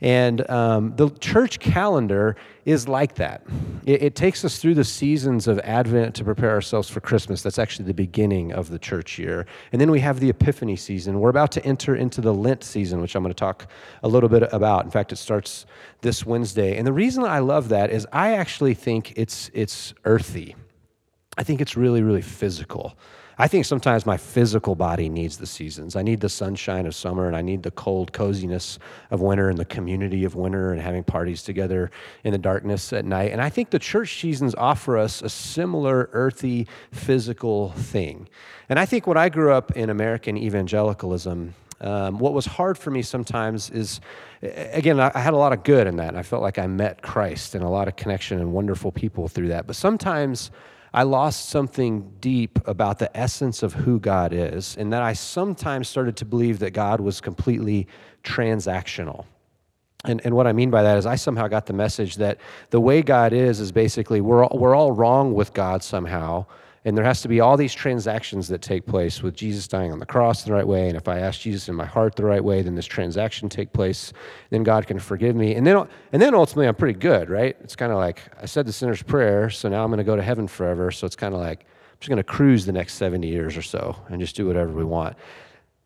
And 0.00 0.48
um, 0.50 0.96
the 0.96 1.10
church 1.10 1.60
calendar 1.60 2.36
is 2.64 2.88
like 2.88 3.16
that. 3.16 3.42
It, 3.84 4.02
it, 4.02 4.14
takes 4.14 4.44
us 4.44 4.58
through 4.58 4.74
the 4.74 4.84
seasons 4.84 5.46
of 5.46 5.58
Advent 5.60 6.14
to 6.16 6.24
prepare 6.24 6.50
ourselves 6.50 6.88
for 6.88 7.00
Christmas. 7.00 7.42
That's 7.42 7.58
actually 7.58 7.86
the 7.86 7.94
beginning 7.94 8.52
of 8.52 8.70
the 8.70 8.78
church 8.78 9.18
year. 9.18 9.46
And 9.72 9.80
then 9.80 9.90
we 9.90 10.00
have 10.00 10.20
the 10.20 10.30
Epiphany 10.30 10.76
season. 10.76 11.20
We're 11.20 11.30
about 11.30 11.52
to 11.52 11.64
enter 11.64 11.94
into 11.94 12.22
the 12.22 12.32
Lent 12.32 12.64
season, 12.64 13.00
which 13.00 13.14
I'm 13.14 13.22
going 13.22 13.34
to 13.34 13.38
talk 13.38 13.66
a 14.02 14.08
little 14.08 14.28
bit 14.28 14.44
about. 14.52 14.84
In 14.84 14.90
fact, 14.90 15.12
it 15.12 15.16
starts 15.16 15.66
this 16.00 16.24
Wednesday. 16.24 16.78
And 16.78 16.86
the 16.86 16.92
reason 16.92 17.24
I 17.24 17.40
love 17.40 17.68
that 17.68 17.90
is 17.90 18.06
I 18.12 18.34
actually 18.34 18.74
think 18.74 19.12
it's, 19.16 19.50
it's 19.52 19.92
earthy. 20.04 20.56
I 21.36 21.42
think 21.42 21.60
it's 21.60 21.76
really, 21.76 22.02
really 22.02 22.22
physical. 22.22 22.96
I 23.38 23.48
think 23.48 23.64
sometimes 23.64 24.04
my 24.04 24.16
physical 24.16 24.74
body 24.74 25.08
needs 25.08 25.38
the 25.38 25.46
seasons. 25.46 25.96
I 25.96 26.02
need 26.02 26.20
the 26.20 26.28
sunshine 26.28 26.86
of 26.86 26.94
summer 26.94 27.26
and 27.26 27.36
I 27.36 27.42
need 27.42 27.62
the 27.62 27.70
cold 27.70 28.12
coziness 28.12 28.78
of 29.10 29.20
winter 29.20 29.48
and 29.48 29.58
the 29.58 29.64
community 29.64 30.24
of 30.24 30.34
winter 30.34 30.72
and 30.72 30.80
having 30.80 31.04
parties 31.04 31.42
together 31.42 31.90
in 32.24 32.32
the 32.32 32.38
darkness 32.38 32.92
at 32.92 33.04
night. 33.04 33.32
And 33.32 33.40
I 33.40 33.48
think 33.48 33.70
the 33.70 33.78
church 33.78 34.20
seasons 34.20 34.54
offer 34.54 34.98
us 34.98 35.22
a 35.22 35.28
similar 35.28 36.10
earthy 36.12 36.66
physical 36.92 37.70
thing. 37.70 38.28
And 38.68 38.78
I 38.78 38.86
think 38.86 39.06
when 39.06 39.16
I 39.16 39.28
grew 39.28 39.52
up 39.52 39.76
in 39.76 39.90
American 39.90 40.36
evangelicalism, 40.36 41.54
um, 41.80 42.18
what 42.18 42.32
was 42.32 42.46
hard 42.46 42.76
for 42.76 42.90
me 42.90 43.02
sometimes 43.02 43.70
is, 43.70 44.00
again, 44.42 45.00
I 45.00 45.18
had 45.18 45.34
a 45.34 45.36
lot 45.36 45.52
of 45.52 45.62
good 45.64 45.86
in 45.86 45.96
that. 45.96 46.16
I 46.16 46.22
felt 46.22 46.42
like 46.42 46.58
I 46.58 46.66
met 46.66 47.02
Christ 47.02 47.54
and 47.54 47.64
a 47.64 47.68
lot 47.68 47.88
of 47.88 47.96
connection 47.96 48.38
and 48.38 48.52
wonderful 48.52 48.92
people 48.92 49.28
through 49.28 49.48
that. 49.48 49.66
But 49.66 49.76
sometimes 49.76 50.50
I 50.92 51.04
lost 51.04 51.50
something 51.50 52.12
deep 52.20 52.58
about 52.66 52.98
the 52.98 53.16
essence 53.16 53.62
of 53.62 53.72
who 53.72 54.00
God 54.00 54.32
is, 54.32 54.76
and 54.76 54.92
that 54.92 55.02
I 55.02 55.12
sometimes 55.12 55.88
started 55.88 56.16
to 56.16 56.24
believe 56.24 56.58
that 56.58 56.72
God 56.72 57.00
was 57.00 57.20
completely 57.20 57.86
transactional. 58.24 59.24
And, 60.04 60.20
and 60.24 60.34
what 60.34 60.46
I 60.46 60.52
mean 60.52 60.70
by 60.70 60.82
that 60.82 60.98
is, 60.98 61.06
I 61.06 61.16
somehow 61.16 61.46
got 61.46 61.66
the 61.66 61.74
message 61.74 62.16
that 62.16 62.38
the 62.70 62.80
way 62.80 63.02
God 63.02 63.32
is 63.32 63.60
is 63.60 63.70
basically 63.70 64.20
we're 64.20 64.44
all, 64.44 64.58
we're 64.58 64.74
all 64.74 64.92
wrong 64.92 65.34
with 65.34 65.52
God 65.52 65.82
somehow, 65.82 66.46
and 66.84 66.96
there 66.96 67.04
has 67.04 67.20
to 67.22 67.28
be 67.28 67.40
all 67.40 67.58
these 67.58 67.74
transactions 67.74 68.48
that 68.48 68.62
take 68.62 68.86
place 68.86 69.22
with 69.22 69.34
Jesus 69.34 69.68
dying 69.68 69.92
on 69.92 69.98
the 69.98 70.06
cross 70.06 70.44
the 70.44 70.52
right 70.52 70.66
way. 70.66 70.88
And 70.88 70.96
if 70.96 71.08
I 71.08 71.18
ask 71.18 71.40
Jesus 71.40 71.68
in 71.68 71.74
my 71.74 71.84
heart 71.84 72.16
the 72.16 72.24
right 72.24 72.42
way, 72.42 72.62
then 72.62 72.74
this 72.74 72.86
transaction 72.86 73.50
take 73.50 73.72
place. 73.74 74.14
Then 74.48 74.62
God 74.62 74.86
can 74.86 74.98
forgive 74.98 75.36
me. 75.36 75.54
And 75.54 75.66
then, 75.66 75.86
and 76.12 76.22
then 76.22 76.34
ultimately, 76.34 76.68
I'm 76.68 76.74
pretty 76.74 76.98
good, 76.98 77.28
right? 77.28 77.54
It's 77.60 77.76
kind 77.76 77.92
of 77.92 77.98
like 77.98 78.22
I 78.40 78.46
said 78.46 78.64
the 78.64 78.72
sinner's 78.72 79.02
prayer, 79.02 79.50
so 79.50 79.68
now 79.68 79.84
I'm 79.84 79.90
going 79.90 79.98
to 79.98 80.04
go 80.04 80.16
to 80.16 80.22
heaven 80.22 80.48
forever. 80.48 80.90
So 80.90 81.06
it's 81.06 81.16
kind 81.16 81.34
of 81.34 81.40
like 81.40 81.60
I'm 81.60 81.96
just 82.00 82.08
going 82.08 82.16
to 82.16 82.24
cruise 82.24 82.64
the 82.64 82.72
next 82.72 82.94
70 82.94 83.28
years 83.28 83.58
or 83.58 83.62
so 83.62 83.94
and 84.08 84.18
just 84.18 84.34
do 84.34 84.46
whatever 84.46 84.72
we 84.72 84.84
want. 84.84 85.16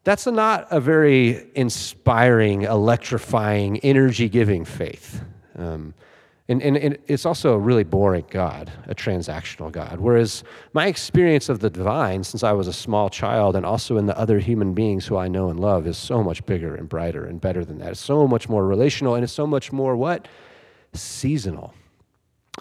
That's 0.04 0.28
a 0.28 0.30
not 0.30 0.68
a 0.70 0.80
very 0.80 1.50
inspiring, 1.56 2.62
electrifying, 2.62 3.78
energy 3.78 4.28
giving 4.28 4.64
faith. 4.64 5.24
Um, 5.56 5.94
and, 6.48 6.60
and, 6.62 6.76
and, 6.76 6.98
it's 7.06 7.24
also 7.24 7.54
a 7.54 7.58
really 7.58 7.84
boring 7.84 8.26
God, 8.28 8.70
a 8.86 8.94
transactional 8.94 9.72
God. 9.72 9.98
Whereas 9.98 10.44
my 10.74 10.88
experience 10.88 11.48
of 11.48 11.60
the 11.60 11.70
divine 11.70 12.22
since 12.22 12.42
I 12.42 12.52
was 12.52 12.68
a 12.68 12.72
small 12.72 13.08
child 13.08 13.56
and 13.56 13.64
also 13.64 13.96
in 13.96 14.04
the 14.04 14.18
other 14.18 14.38
human 14.38 14.74
beings 14.74 15.06
who 15.06 15.16
I 15.16 15.26
know 15.26 15.48
and 15.48 15.58
love 15.58 15.86
is 15.86 15.96
so 15.96 16.22
much 16.22 16.44
bigger 16.44 16.74
and 16.74 16.86
brighter 16.86 17.24
and 17.24 17.40
better 17.40 17.64
than 17.64 17.78
that. 17.78 17.92
It's 17.92 18.00
so 18.00 18.28
much 18.28 18.46
more 18.48 18.66
relational 18.66 19.14
and 19.14 19.24
it's 19.24 19.32
so 19.32 19.46
much 19.46 19.72
more 19.72 19.96
what? 19.96 20.28
Seasonal. 20.92 21.72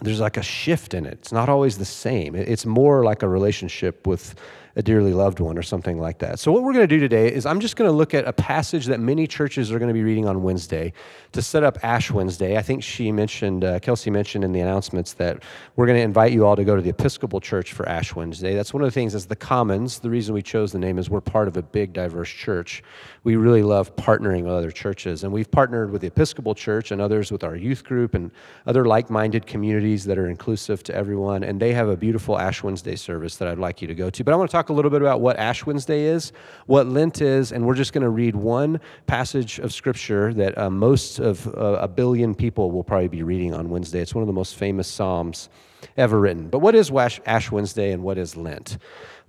There's 0.01 0.19
like 0.19 0.38
a 0.38 0.43
shift 0.43 0.93
in 0.93 1.05
it. 1.05 1.13
It's 1.13 1.31
not 1.31 1.50
always 1.50 1.77
the 1.77 1.85
same. 1.85 2.35
It's 2.35 2.65
more 2.65 3.03
like 3.03 3.21
a 3.21 3.27
relationship 3.27 4.07
with 4.07 4.35
a 4.75 4.81
dearly 4.81 5.13
loved 5.13 5.39
one 5.39 5.57
or 5.57 5.62
something 5.62 6.00
like 6.00 6.17
that. 6.19 6.39
So, 6.39 6.51
what 6.51 6.63
we're 6.63 6.73
going 6.73 6.88
to 6.88 6.95
do 6.95 7.00
today 7.00 7.31
is 7.31 7.45
I'm 7.45 7.59
just 7.59 7.75
going 7.75 7.89
to 7.89 7.95
look 7.95 8.13
at 8.13 8.27
a 8.27 8.33
passage 8.33 8.88
that 8.88 9.00
many 9.00 9.27
churches 9.27 9.71
are 9.71 9.77
going 9.77 9.89
to 9.89 9.93
be 9.93 10.03
reading 10.03 10.27
on 10.27 10.41
Wednesday 10.41 10.93
to 11.33 11.41
set 11.41 11.63
up 11.63 11.77
Ash 11.83 12.09
Wednesday. 12.09 12.57
I 12.57 12.63
think 12.63 12.81
she 12.81 13.12
mentioned, 13.12 13.63
uh, 13.63 13.79
Kelsey 13.79 14.09
mentioned 14.09 14.43
in 14.43 14.51
the 14.51 14.62
announcements 14.62 15.13
that 15.13 15.43
we're 15.75 15.85
going 15.85 15.97
to 15.97 16.03
invite 16.03 16.31
you 16.31 16.45
all 16.45 16.55
to 16.55 16.63
go 16.63 16.75
to 16.75 16.81
the 16.81 16.89
Episcopal 16.89 17.39
Church 17.39 17.73
for 17.73 17.88
Ash 17.88 18.15
Wednesday. 18.15 18.55
That's 18.55 18.73
one 18.73 18.81
of 18.81 18.88
the 18.88 18.91
things 18.91 19.13
as 19.13 19.27
the 19.27 19.35
Commons, 19.35 20.00
the 20.00 20.09
reason 20.09 20.33
we 20.33 20.41
chose 20.41 20.71
the 20.71 20.79
name 20.79 20.97
is 20.97 21.09
we're 21.09 21.21
part 21.21 21.47
of 21.47 21.55
a 21.55 21.62
big, 21.62 21.93
diverse 21.93 22.29
church. 22.29 22.83
We 23.23 23.35
really 23.35 23.63
love 23.63 23.95
partnering 23.95 24.43
with 24.43 24.53
other 24.53 24.71
churches, 24.71 25.23
and 25.23 25.31
we've 25.31 25.50
partnered 25.50 25.91
with 25.91 26.01
the 26.01 26.07
Episcopal 26.07 26.55
Church 26.55 26.91
and 26.91 27.00
others 27.00 27.31
with 27.31 27.43
our 27.43 27.55
youth 27.55 27.83
group 27.83 28.15
and 28.15 28.31
other 28.65 28.85
like 28.85 29.09
minded 29.12 29.45
communities 29.45 29.83
that 30.06 30.18
are 30.18 30.28
inclusive 30.28 30.82
to 30.84 30.96
everyone. 30.96 31.44
And 31.44 31.60
they 31.60 31.74
have 31.74 31.90
a 31.90 31.96
beautiful 31.96 32.40
Ash 32.40 32.63
Wednesday 32.63 32.96
service 32.96 33.36
that 33.38 33.48
I'd 33.48 33.60
like 33.60 33.84
you 33.84 33.88
to 33.88 33.96
go 33.96 34.10
to. 34.10 34.24
But 34.24 34.34
I 34.34 34.38
want 34.38 34.50
to 34.50 34.52
talk 34.52 34.63
talk 34.63 34.70
a 34.70 34.74
little 34.74 34.92
bit 34.92 35.02
about 35.02 35.20
what 35.20 35.38
Ash 35.38 35.66
Wednesday 35.66 36.04
is, 36.04 36.32
what 36.68 36.88
Lent 36.88 37.22
is, 37.22 37.52
and 37.52 37.66
we're 37.66 37.75
just 37.75 37.92
going 37.92 38.04
to 38.04 38.10
read 38.10 38.36
one 38.36 38.80
passage 39.08 39.60
of 39.60 39.74
Scripture 39.74 40.34
that 40.34 40.58
uh, 40.58 40.70
most 40.70 41.20
of 41.20 41.48
uh, 41.48 41.80
a 41.82 41.88
billion 41.88 42.34
people 42.34 42.72
will 42.72 42.84
probably 42.84 43.10
be 43.10 43.24
reading 43.24 43.54
on 43.54 43.70
Wednesday. 43.70 44.00
It's 44.00 44.16
one 44.16 44.22
of 44.22 44.28
the 44.28 44.34
most 44.34 44.56
famous 44.56 44.88
Psalms 44.88 45.50
ever 45.98 46.18
written. 46.20 46.48
But 46.48 46.60
what 46.60 46.75
is 46.75 46.92
Ash 47.25 47.52
Wednesday 47.52 47.92
and 47.92 48.04
what 48.04 48.18
is 48.18 48.38
Lent? 48.38 48.78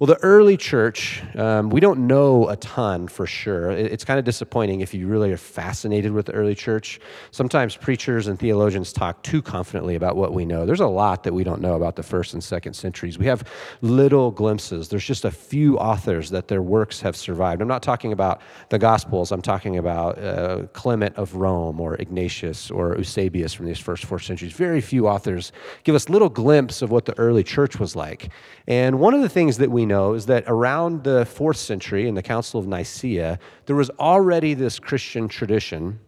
Well, 0.01 0.09
the 0.09 0.21
early 0.25 0.57
church, 0.57 1.23
um, 1.37 1.71
we 1.71 1.79
don't 1.79 2.09
know 2.09 2.49
a 2.49 2.57
ton 2.57 3.07
for 3.07 3.29
sure. 3.29 3.71
It's 3.71 4.05
kind 4.05 4.19
of 4.19 4.25
disappointing 4.25 4.81
if 4.81 4.93
you 4.93 5.07
really 5.07 5.31
are 5.31 5.37
fascinated 5.37 6.11
with 6.11 6.27
the 6.27 6.33
early 6.33 6.57
church. 6.57 6.99
Sometimes 7.31 7.77
preachers 7.77 8.27
and 8.27 8.37
theologians 8.37 8.93
talk 8.93 9.23
too 9.23 9.41
confidently 9.41 9.95
about 9.95 10.17
what 10.17 10.33
we 10.33 10.45
know. 10.45 10.67
There's 10.67 10.81
a 10.81 10.87
lot 10.89 11.23
that 11.23 11.33
we 11.33 11.45
don't 11.45 11.61
know 11.61 11.75
about 11.75 11.95
the 11.95 12.03
first 12.03 12.35
and 12.35 12.43
second 12.43 12.75
centuries. 12.75 13.21
We 13.21 13.27
have 13.27 13.45
little 13.83 14.33
glimpses. 14.33 14.89
There's 14.89 15.05
just 15.05 15.25
a 15.25 15.31
few 15.31 15.79
authors 15.79 16.29
that 16.31 16.49
their 16.49 16.61
works 16.61 17.01
have 17.01 17.15
survived. 17.15 17.63
I'm 17.63 17.69
not 17.69 17.85
talking 17.85 18.11
about 18.11 18.43
the 18.71 18.81
Gospels, 18.81 19.31
I'm 19.31 19.43
talking 19.43 19.79
about 19.79 20.19
uh, 20.19 20.63
Clement 20.73 21.15
of 21.15 21.37
Rome 21.37 21.79
or 21.79 21.95
Ignatius 22.01 22.69
or 22.69 22.97
Eusebius 22.97 23.55
from 23.55 23.67
these 23.67 23.79
first 23.79 24.07
four 24.07 24.19
centuries. 24.19 24.55
Very 24.55 24.81
few 24.81 25.07
authors 25.07 25.53
give 25.85 25.95
us 25.95 26.09
little 26.09 26.29
glimpse 26.29 26.83
of 26.83 26.91
what 26.91 27.05
the 27.05 27.17
early 27.17 27.45
church 27.45 27.79
was 27.79 27.95
like. 27.95 28.31
And 28.67 28.99
one 28.99 29.15
of 29.15 29.23
the 29.23 29.29
things 29.29 29.59
that 29.59 29.71
we 29.71 29.85
know 29.85 29.94
is 30.15 30.27
that 30.27 30.45
around 30.47 31.05
the 31.05 31.25
fourth 31.25 31.57
century 31.57 32.09
in 32.09 32.15
the 32.15 32.23
Council 32.23 32.61
of 32.61 32.67
Nicaea, 32.67 33.39
there 33.67 33.77
was 33.77 33.91
already 33.99 34.55
this 34.55 34.79
Christian 34.79 35.29
tradition 35.29 36.01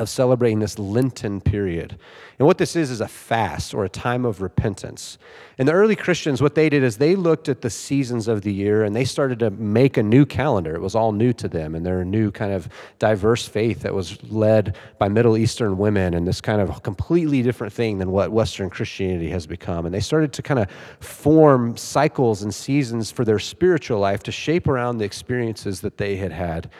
of 0.00 0.08
celebrating 0.08 0.58
this 0.58 0.78
Lenten 0.78 1.40
period. 1.40 1.98
And 2.38 2.46
what 2.46 2.56
this 2.56 2.74
is 2.74 2.90
is 2.90 3.02
a 3.02 3.06
fast 3.06 3.74
or 3.74 3.84
a 3.84 3.88
time 3.88 4.24
of 4.24 4.40
repentance. 4.40 5.18
And 5.58 5.68
the 5.68 5.72
early 5.72 5.94
Christians, 5.94 6.40
what 6.40 6.54
they 6.54 6.70
did 6.70 6.82
is 6.82 6.96
they 6.96 7.14
looked 7.14 7.50
at 7.50 7.60
the 7.60 7.68
seasons 7.68 8.26
of 8.26 8.40
the 8.40 8.52
year 8.52 8.82
and 8.82 8.96
they 8.96 9.04
started 9.04 9.38
to 9.40 9.50
make 9.50 9.98
a 9.98 10.02
new 10.02 10.24
calendar. 10.24 10.74
It 10.74 10.80
was 10.80 10.94
all 10.94 11.12
new 11.12 11.34
to 11.34 11.48
them, 11.48 11.74
and 11.74 11.84
they're 11.84 12.00
a 12.00 12.04
new 12.04 12.30
kind 12.30 12.52
of 12.52 12.66
diverse 12.98 13.46
faith 13.46 13.80
that 13.80 13.92
was 13.92 14.22
led 14.32 14.76
by 14.98 15.08
Middle 15.08 15.36
Eastern 15.36 15.76
women 15.76 16.14
and 16.14 16.26
this 16.26 16.40
kind 16.40 16.62
of 16.62 16.82
completely 16.82 17.42
different 17.42 17.74
thing 17.74 17.98
than 17.98 18.10
what 18.10 18.32
Western 18.32 18.70
Christianity 18.70 19.28
has 19.28 19.46
become. 19.46 19.84
And 19.84 19.94
they 19.94 20.00
started 20.00 20.32
to 20.32 20.42
kind 20.42 20.60
of 20.60 20.70
form 21.00 21.76
cycles 21.76 22.42
and 22.42 22.54
seasons 22.54 23.10
for 23.10 23.26
their 23.26 23.38
spiritual 23.38 23.98
life 23.98 24.22
to 24.22 24.32
shape 24.32 24.66
around 24.66 24.96
the 24.96 25.04
experiences 25.04 25.82
that 25.82 25.98
they 25.98 26.16
had 26.16 26.32
had 26.32 26.70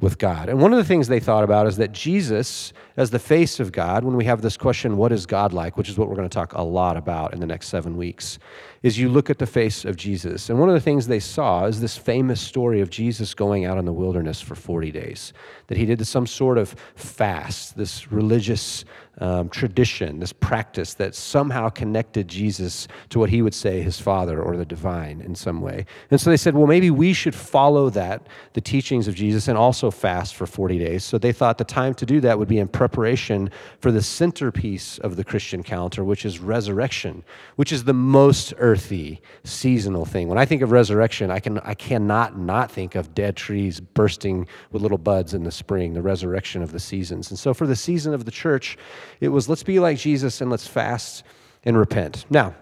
with 0.00 0.18
God. 0.18 0.48
And 0.48 0.60
one 0.60 0.72
of 0.72 0.78
the 0.78 0.84
things 0.84 1.08
they 1.08 1.20
thought 1.20 1.44
about 1.44 1.66
is 1.66 1.76
that 1.76 1.92
Jesus, 1.92 2.72
as 2.96 3.10
the 3.10 3.18
face 3.18 3.60
of 3.60 3.72
God, 3.72 4.04
when 4.04 4.16
we 4.16 4.24
have 4.24 4.42
this 4.42 4.56
question, 4.56 4.96
what 4.96 5.12
is 5.12 5.26
God 5.26 5.52
like, 5.52 5.76
which 5.76 5.88
is 5.88 5.98
what 5.98 6.08
we're 6.08 6.16
going 6.16 6.28
to 6.28 6.34
talk 6.34 6.52
a 6.54 6.62
lot 6.62 6.96
about 6.96 7.32
in 7.32 7.40
the 7.40 7.46
next 7.46 7.68
seven 7.68 7.96
weeks, 7.96 8.38
is 8.82 8.98
you 8.98 9.10
look 9.10 9.28
at 9.28 9.38
the 9.38 9.46
face 9.46 9.84
of 9.84 9.96
Jesus. 9.96 10.48
And 10.48 10.58
one 10.58 10.68
of 10.68 10.74
the 10.74 10.80
things 10.80 11.06
they 11.06 11.20
saw 11.20 11.66
is 11.66 11.80
this 11.80 11.98
famous 11.98 12.40
story 12.40 12.80
of 12.80 12.88
Jesus 12.88 13.34
going 13.34 13.66
out 13.66 13.76
in 13.76 13.84
the 13.84 13.92
wilderness 13.92 14.40
for 14.40 14.54
40 14.54 14.90
days, 14.90 15.32
that 15.66 15.76
he 15.76 15.84
did 15.84 16.06
some 16.06 16.26
sort 16.26 16.56
of 16.56 16.74
fast, 16.94 17.76
this 17.76 18.10
religious 18.10 18.84
um, 19.18 19.50
tradition, 19.50 20.18
this 20.18 20.32
practice 20.32 20.94
that 20.94 21.14
somehow 21.14 21.68
connected 21.68 22.26
Jesus 22.26 22.88
to 23.10 23.18
what 23.18 23.28
he 23.28 23.42
would 23.42 23.54
say 23.54 23.82
his 23.82 24.00
Father 24.00 24.40
or 24.40 24.56
the 24.56 24.64
divine 24.64 25.20
in 25.20 25.34
some 25.34 25.60
way. 25.60 25.84
And 26.10 26.18
so 26.18 26.30
they 26.30 26.38
said, 26.38 26.54
well, 26.54 26.66
maybe 26.66 26.90
we 26.90 27.12
should 27.12 27.34
follow 27.34 27.90
that, 27.90 28.26
the 28.54 28.62
teachings 28.62 29.08
of 29.08 29.14
Jesus, 29.14 29.46
and 29.46 29.58
also 29.58 29.90
fast 29.90 30.34
for 30.36 30.46
40 30.46 30.78
days. 30.78 31.04
So 31.04 31.18
they 31.18 31.32
thought 31.32 31.58
the 31.58 31.64
time 31.64 31.92
to 31.94 32.06
do 32.06 32.20
that 32.22 32.38
would 32.38 32.48
be 32.48 32.58
in 32.58 32.68
preparation 32.68 33.50
for 33.80 33.92
the 33.92 34.02
centerpiece 34.02 34.96
of 34.98 35.16
the 35.16 35.24
Christian 35.24 35.62
calendar, 35.62 36.02
which 36.02 36.24
is 36.24 36.38
resurrection, 36.38 37.22
which 37.56 37.72
is 37.72 37.84
the 37.84 37.92
most 37.92 38.54
earthy, 38.70 39.20
seasonal 39.42 40.04
thing. 40.04 40.28
When 40.28 40.38
I 40.38 40.44
think 40.44 40.62
of 40.62 40.70
resurrection, 40.70 41.28
I, 41.32 41.40
can, 41.40 41.58
I 41.60 41.74
cannot 41.74 42.38
not 42.38 42.70
think 42.70 42.94
of 42.94 43.14
dead 43.16 43.36
trees 43.36 43.80
bursting 43.80 44.46
with 44.70 44.80
little 44.80 44.98
buds 44.98 45.34
in 45.34 45.42
the 45.42 45.50
spring, 45.50 45.94
the 45.94 46.02
resurrection 46.02 46.62
of 46.62 46.70
the 46.70 46.78
seasons. 46.78 47.30
And 47.30 47.38
so 47.38 47.52
for 47.52 47.66
the 47.66 47.74
season 47.74 48.14
of 48.14 48.26
the 48.26 48.30
church, 48.30 48.78
it 49.20 49.30
was 49.30 49.48
let's 49.48 49.64
be 49.64 49.80
like 49.80 49.98
Jesus 49.98 50.40
and 50.40 50.50
let's 50.50 50.68
fast 50.68 51.24
and 51.64 51.76
repent. 51.76 52.26
Now, 52.30 52.54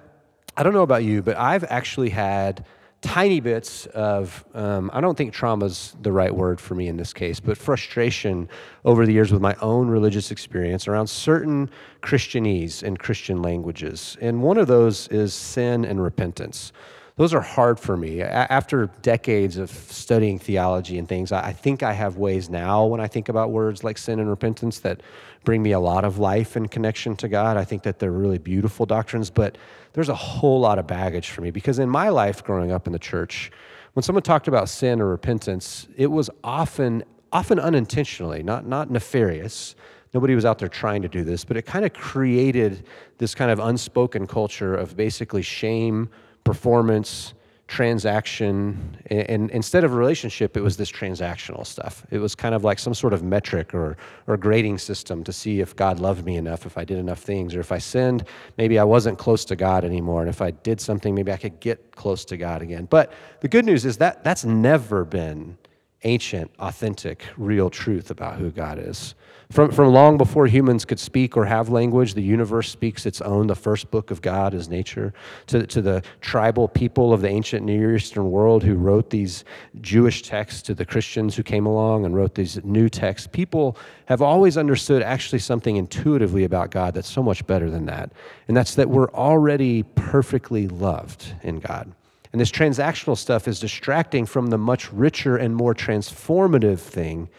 I 0.56 0.62
don't 0.62 0.72
know 0.72 0.82
about 0.82 1.04
you, 1.04 1.22
but 1.22 1.36
I've 1.36 1.64
actually 1.64 2.08
had 2.08 2.64
tiny 3.00 3.40
bits 3.40 3.86
of, 3.86 4.44
um, 4.54 4.90
I 4.92 5.00
don't 5.00 5.16
think 5.16 5.32
trauma's 5.32 5.96
the 6.02 6.10
right 6.10 6.34
word 6.34 6.60
for 6.60 6.74
me 6.74 6.88
in 6.88 6.96
this 6.96 7.12
case, 7.12 7.38
but 7.38 7.56
frustration 7.56 8.48
over 8.84 9.06
the 9.06 9.12
years 9.12 9.32
with 9.32 9.40
my 9.40 9.54
own 9.60 9.88
religious 9.88 10.30
experience 10.30 10.88
around 10.88 11.06
certain 11.06 11.70
Christianese 12.02 12.82
and 12.82 12.98
Christian 12.98 13.40
languages. 13.40 14.16
And 14.20 14.42
one 14.42 14.58
of 14.58 14.66
those 14.66 15.06
is 15.08 15.32
sin 15.32 15.84
and 15.84 16.02
repentance. 16.02 16.72
Those 17.18 17.34
are 17.34 17.40
hard 17.40 17.80
for 17.80 17.96
me. 17.96 18.22
After 18.22 18.86
decades 19.02 19.56
of 19.56 19.70
studying 19.70 20.38
theology 20.38 20.98
and 20.98 21.08
things, 21.08 21.32
I 21.32 21.52
think 21.52 21.82
I 21.82 21.92
have 21.92 22.16
ways 22.16 22.48
now 22.48 22.86
when 22.86 23.00
I 23.00 23.08
think 23.08 23.28
about 23.28 23.50
words 23.50 23.82
like 23.82 23.98
sin 23.98 24.20
and 24.20 24.30
repentance 24.30 24.78
that 24.80 25.02
bring 25.42 25.60
me 25.60 25.72
a 25.72 25.80
lot 25.80 26.04
of 26.04 26.18
life 26.18 26.54
and 26.54 26.70
connection 26.70 27.16
to 27.16 27.28
God. 27.28 27.56
I 27.56 27.64
think 27.64 27.82
that 27.82 27.98
they're 27.98 28.12
really 28.12 28.38
beautiful 28.38 28.86
doctrines, 28.86 29.30
but 29.30 29.58
there's 29.94 30.08
a 30.08 30.14
whole 30.14 30.60
lot 30.60 30.78
of 30.78 30.86
baggage 30.86 31.30
for 31.30 31.40
me 31.40 31.50
because 31.50 31.80
in 31.80 31.90
my 31.90 32.08
life 32.08 32.44
growing 32.44 32.70
up 32.70 32.86
in 32.86 32.92
the 32.92 33.00
church, 33.00 33.50
when 33.94 34.04
someone 34.04 34.22
talked 34.22 34.46
about 34.46 34.68
sin 34.68 35.00
or 35.00 35.06
repentance, 35.08 35.88
it 35.96 36.06
was 36.06 36.30
often 36.44 37.02
often 37.32 37.58
unintentionally, 37.58 38.44
not 38.44 38.64
not 38.64 38.92
nefarious. 38.92 39.74
Nobody 40.14 40.36
was 40.36 40.44
out 40.44 40.60
there 40.60 40.68
trying 40.68 41.02
to 41.02 41.08
do 41.08 41.24
this, 41.24 41.44
but 41.44 41.56
it 41.56 41.66
kind 41.66 41.84
of 41.84 41.92
created 41.92 42.86
this 43.18 43.34
kind 43.34 43.50
of 43.50 43.58
unspoken 43.58 44.28
culture 44.28 44.76
of 44.76 44.96
basically 44.96 45.42
shame 45.42 46.08
performance, 46.48 47.34
transaction. 47.66 48.96
And, 49.06 49.28
and, 49.28 49.50
instead 49.50 49.84
of 49.84 49.92
a 49.92 49.96
relationship, 49.96 50.56
it 50.56 50.62
was 50.62 50.78
this 50.78 50.90
transactional 50.90 51.66
stuff. 51.66 52.06
It 52.10 52.18
was 52.18 52.34
kind 52.34 52.54
of 52.54 52.64
like 52.64 52.78
some 52.78 52.94
sort 52.94 53.12
of 53.12 53.22
metric 53.22 53.74
or, 53.74 53.98
or 54.26 54.38
grading 54.38 54.78
system 54.78 55.22
to 55.24 55.32
see 55.32 55.60
if 55.60 55.76
God 55.76 56.00
loved 56.00 56.24
me 56.24 56.36
enough, 56.36 56.64
if 56.64 56.78
I 56.78 56.84
did 56.84 56.98
enough 56.98 57.20
things, 57.20 57.54
or 57.54 57.60
if 57.60 57.70
I 57.70 57.76
sinned, 57.76 58.24
maybe 58.56 58.78
I 58.78 58.84
wasn't 58.84 59.18
close 59.18 59.44
to 59.46 59.56
God 59.56 59.84
anymore. 59.84 60.22
And 60.22 60.30
if 60.30 60.40
I 60.40 60.50
did 60.50 60.80
something, 60.80 61.14
maybe 61.14 61.30
I 61.30 61.36
could 61.36 61.60
get 61.60 61.94
close 61.94 62.24
to 62.26 62.38
God 62.38 62.62
again. 62.62 62.86
But 62.86 63.12
the 63.40 63.48
good 63.48 63.66
news 63.66 63.84
is 63.84 63.98
that 63.98 64.24
that's 64.24 64.46
never 64.46 65.04
been 65.04 65.58
ancient, 66.04 66.50
authentic, 66.58 67.26
real 67.36 67.68
truth 67.68 68.10
about 68.10 68.36
who 68.36 68.50
God 68.50 68.78
is. 68.78 69.14
From, 69.50 69.72
from 69.72 69.94
long 69.94 70.18
before 70.18 70.46
humans 70.46 70.84
could 70.84 71.00
speak 71.00 71.34
or 71.34 71.46
have 71.46 71.70
language, 71.70 72.12
the 72.12 72.22
universe 72.22 72.70
speaks 72.70 73.06
its 73.06 73.22
own. 73.22 73.46
The 73.46 73.54
first 73.54 73.90
book 73.90 74.10
of 74.10 74.20
God 74.20 74.52
is 74.52 74.68
nature. 74.68 75.14
To, 75.46 75.66
to 75.66 75.80
the 75.80 76.02
tribal 76.20 76.68
people 76.68 77.14
of 77.14 77.22
the 77.22 77.28
ancient 77.28 77.64
Near 77.64 77.96
Eastern 77.96 78.30
world 78.30 78.62
who 78.62 78.74
wrote 78.74 79.08
these 79.08 79.44
Jewish 79.80 80.20
texts, 80.20 80.60
to 80.62 80.74
the 80.74 80.84
Christians 80.84 81.34
who 81.34 81.42
came 81.42 81.64
along 81.64 82.04
and 82.04 82.14
wrote 82.14 82.34
these 82.34 82.62
new 82.62 82.90
texts, 82.90 83.26
people 83.32 83.78
have 84.04 84.20
always 84.20 84.58
understood 84.58 85.02
actually 85.02 85.38
something 85.38 85.76
intuitively 85.76 86.44
about 86.44 86.70
God 86.70 86.92
that's 86.92 87.10
so 87.10 87.22
much 87.22 87.46
better 87.46 87.70
than 87.70 87.86
that. 87.86 88.12
And 88.48 88.56
that's 88.56 88.74
that 88.74 88.90
we're 88.90 89.10
already 89.12 89.82
perfectly 89.94 90.68
loved 90.68 91.34
in 91.42 91.60
God. 91.60 91.90
And 92.32 92.40
this 92.40 92.50
transactional 92.50 93.16
stuff 93.16 93.48
is 93.48 93.58
distracting 93.58 94.26
from 94.26 94.48
the 94.48 94.58
much 94.58 94.92
richer 94.92 95.38
and 95.38 95.56
more 95.56 95.74
transformative 95.74 96.80
thing 96.80 97.30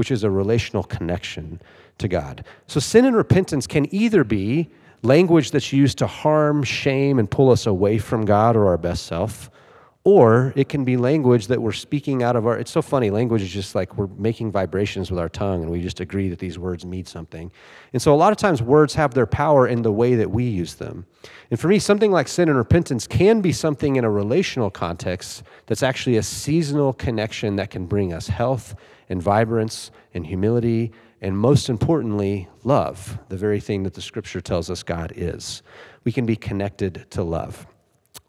which 0.00 0.10
is 0.10 0.24
a 0.24 0.30
relational 0.30 0.82
connection 0.82 1.60
to 1.98 2.08
God. 2.08 2.42
So 2.66 2.80
sin 2.80 3.04
and 3.04 3.14
repentance 3.14 3.66
can 3.66 3.94
either 3.94 4.24
be 4.24 4.70
language 5.02 5.50
that's 5.50 5.74
used 5.74 5.98
to 5.98 6.06
harm, 6.06 6.62
shame, 6.62 7.18
and 7.18 7.30
pull 7.30 7.50
us 7.50 7.66
away 7.66 7.98
from 7.98 8.24
God 8.24 8.56
or 8.56 8.68
our 8.68 8.78
best 8.78 9.04
self, 9.04 9.50
or 10.02 10.54
it 10.56 10.70
can 10.70 10.86
be 10.86 10.96
language 10.96 11.48
that 11.48 11.60
we're 11.60 11.72
speaking 11.72 12.22
out 12.22 12.34
of 12.34 12.46
our. 12.46 12.56
It's 12.56 12.70
so 12.70 12.80
funny. 12.80 13.10
Language 13.10 13.42
is 13.42 13.50
just 13.50 13.74
like 13.74 13.98
we're 13.98 14.06
making 14.16 14.50
vibrations 14.50 15.10
with 15.10 15.20
our 15.20 15.28
tongue, 15.28 15.62
and 15.62 15.70
we 15.70 15.82
just 15.82 16.00
agree 16.00 16.30
that 16.30 16.38
these 16.38 16.58
words 16.58 16.86
mean 16.86 17.04
something. 17.04 17.52
And 17.92 18.00
so, 18.00 18.14
a 18.14 18.16
lot 18.16 18.32
of 18.32 18.38
times, 18.38 18.62
words 18.62 18.94
have 18.94 19.12
their 19.12 19.26
power 19.26 19.68
in 19.68 19.82
the 19.82 19.92
way 19.92 20.14
that 20.14 20.30
we 20.30 20.44
use 20.44 20.76
them. 20.76 21.04
And 21.50 21.60
for 21.60 21.68
me, 21.68 21.78
something 21.78 22.10
like 22.10 22.26
sin 22.26 22.48
and 22.48 22.56
repentance 22.56 23.06
can 23.06 23.42
be 23.42 23.52
something 23.52 23.96
in 23.96 24.04
a 24.04 24.10
relational 24.10 24.70
context 24.70 25.42
that's 25.66 25.82
actually 25.82 26.16
a 26.16 26.22
seasonal 26.22 26.94
connection 26.94 27.56
that 27.56 27.68
can 27.68 27.84
bring 27.84 28.14
us 28.14 28.26
health 28.26 28.74
and 29.10 29.20
vibrance 29.22 29.90
and 30.14 30.26
humility, 30.26 30.92
and 31.20 31.36
most 31.36 31.68
importantly, 31.68 32.48
love, 32.64 33.18
the 33.28 33.36
very 33.36 33.60
thing 33.60 33.82
that 33.82 33.92
the 33.92 34.00
scripture 34.00 34.40
tells 34.40 34.70
us 34.70 34.82
God 34.82 35.12
is. 35.14 35.62
We 36.04 36.12
can 36.12 36.24
be 36.24 36.36
connected 36.36 37.06
to 37.10 37.22
love. 37.22 37.66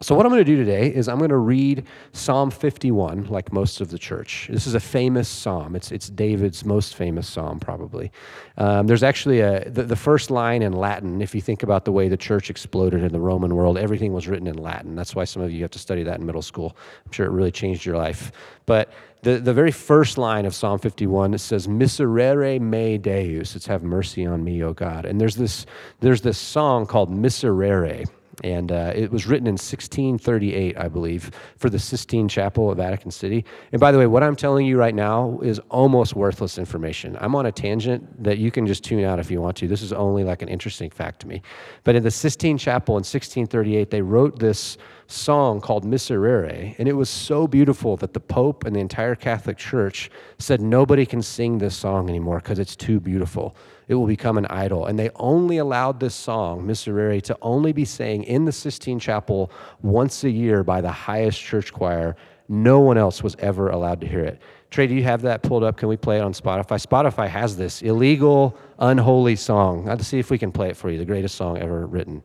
So, 0.03 0.15
what 0.15 0.25
I'm 0.25 0.31
going 0.31 0.43
to 0.43 0.51
do 0.51 0.57
today 0.57 0.87
is 0.87 1.07
I'm 1.07 1.19
going 1.19 1.29
to 1.29 1.37
read 1.37 1.85
Psalm 2.11 2.49
51, 2.49 3.27
like 3.27 3.53
most 3.53 3.81
of 3.81 3.91
the 3.91 3.99
church. 3.99 4.47
This 4.51 4.65
is 4.65 4.73
a 4.73 4.79
famous 4.79 5.29
psalm. 5.29 5.75
It's, 5.75 5.91
it's 5.91 6.09
David's 6.09 6.65
most 6.65 6.95
famous 6.95 7.27
psalm, 7.27 7.59
probably. 7.59 8.11
Um, 8.57 8.87
there's 8.87 9.03
actually 9.03 9.41
a, 9.41 9.69
the, 9.69 9.83
the 9.83 9.95
first 9.95 10.31
line 10.31 10.63
in 10.63 10.73
Latin. 10.73 11.21
If 11.21 11.35
you 11.35 11.41
think 11.41 11.61
about 11.61 11.85
the 11.85 11.91
way 11.91 12.09
the 12.09 12.17
church 12.17 12.49
exploded 12.49 13.03
in 13.03 13.11
the 13.11 13.19
Roman 13.19 13.55
world, 13.55 13.77
everything 13.77 14.11
was 14.11 14.27
written 14.27 14.47
in 14.47 14.57
Latin. 14.57 14.95
That's 14.95 15.13
why 15.13 15.23
some 15.23 15.43
of 15.43 15.51
you 15.51 15.61
have 15.61 15.71
to 15.71 15.79
study 15.79 16.01
that 16.01 16.19
in 16.19 16.25
middle 16.25 16.41
school. 16.41 16.75
I'm 17.05 17.11
sure 17.11 17.27
it 17.27 17.31
really 17.31 17.51
changed 17.51 17.85
your 17.85 17.97
life. 17.97 18.31
But 18.65 18.91
the, 19.21 19.37
the 19.37 19.53
very 19.53 19.71
first 19.71 20.17
line 20.17 20.47
of 20.47 20.55
Psalm 20.55 20.79
51, 20.79 21.35
it 21.35 21.37
says, 21.37 21.67
Miserere 21.67 22.59
me 22.59 22.97
Deus. 22.97 23.55
It's 23.55 23.67
have 23.67 23.83
mercy 23.83 24.25
on 24.25 24.43
me, 24.43 24.63
O 24.63 24.73
God. 24.73 25.05
And 25.05 25.21
there's 25.21 25.35
this, 25.35 25.67
there's 25.99 26.21
this 26.21 26.39
song 26.39 26.87
called 26.87 27.11
Miserere. 27.11 28.07
And 28.43 28.71
uh, 28.71 28.93
it 28.95 29.11
was 29.11 29.27
written 29.27 29.47
in 29.47 29.53
1638, 29.53 30.77
I 30.77 30.87
believe, 30.87 31.31
for 31.57 31.69
the 31.69 31.79
Sistine 31.79 32.27
Chapel 32.27 32.71
at 32.71 32.77
Vatican 32.77 33.11
City. 33.11 33.45
And 33.71 33.79
by 33.79 33.91
the 33.91 33.97
way, 33.97 34.07
what 34.07 34.23
I'm 34.23 34.35
telling 34.35 34.65
you 34.65 34.77
right 34.77 34.95
now 34.95 35.39
is 35.41 35.59
almost 35.69 36.15
worthless 36.15 36.57
information. 36.57 37.17
I'm 37.19 37.35
on 37.35 37.45
a 37.45 37.51
tangent 37.51 38.23
that 38.23 38.37
you 38.37 38.51
can 38.51 38.65
just 38.65 38.83
tune 38.83 39.03
out 39.03 39.19
if 39.19 39.29
you 39.29 39.41
want 39.41 39.57
to. 39.57 39.67
This 39.67 39.81
is 39.81 39.93
only 39.93 40.23
like 40.23 40.41
an 40.41 40.49
interesting 40.49 40.89
fact 40.89 41.21
to 41.21 41.27
me. 41.27 41.41
But 41.83 41.95
in 41.95 42.03
the 42.03 42.11
Sistine 42.11 42.57
Chapel 42.57 42.93
in 42.95 43.03
1638, 43.03 43.89
they 43.89 44.01
wrote 44.01 44.39
this 44.39 44.77
song 45.11 45.61
called 45.61 45.85
Miserere, 45.85 46.75
and 46.77 46.87
it 46.87 46.93
was 46.93 47.09
so 47.09 47.47
beautiful 47.47 47.97
that 47.97 48.13
the 48.13 48.19
Pope 48.19 48.65
and 48.65 48.75
the 48.75 48.79
entire 48.79 49.15
Catholic 49.15 49.57
Church 49.57 50.09
said 50.39 50.61
nobody 50.61 51.05
can 51.05 51.21
sing 51.21 51.57
this 51.57 51.75
song 51.75 52.09
anymore 52.09 52.37
because 52.37 52.59
it's 52.59 52.75
too 52.75 52.99
beautiful. 52.99 53.55
It 53.87 53.95
will 53.95 54.07
become 54.07 54.37
an 54.37 54.45
idol. 54.47 54.85
And 54.85 54.97
they 54.97 55.09
only 55.15 55.57
allowed 55.57 55.99
this 55.99 56.15
song, 56.15 56.65
Miserere, 56.65 57.21
to 57.23 57.37
only 57.41 57.73
be 57.73 57.85
sang 57.85 58.23
in 58.23 58.45
the 58.45 58.51
Sistine 58.51 58.99
Chapel 58.99 59.51
once 59.81 60.23
a 60.23 60.29
year 60.29 60.63
by 60.63 60.81
the 60.81 60.91
highest 60.91 61.41
church 61.41 61.73
choir. 61.73 62.15
No 62.47 62.79
one 62.79 62.97
else 62.97 63.21
was 63.21 63.35
ever 63.39 63.69
allowed 63.69 64.01
to 64.01 64.07
hear 64.07 64.23
it. 64.23 64.41
Trey, 64.69 64.87
do 64.87 64.95
you 64.95 65.03
have 65.03 65.21
that 65.23 65.43
pulled 65.43 65.63
up? 65.63 65.77
Can 65.77 65.89
we 65.89 65.97
play 65.97 66.17
it 66.17 66.21
on 66.21 66.33
Spotify? 66.33 66.85
Spotify 66.85 67.27
has 67.27 67.57
this 67.57 67.81
illegal, 67.81 68.57
unholy 68.79 69.35
song. 69.35 69.85
Let's 69.85 70.07
see 70.07 70.19
if 70.19 70.31
we 70.31 70.37
can 70.37 70.51
play 70.51 70.69
it 70.69 70.77
for 70.77 70.89
you, 70.89 70.97
the 70.97 71.05
greatest 71.05 71.35
song 71.35 71.57
ever 71.57 71.85
written. 71.85 72.23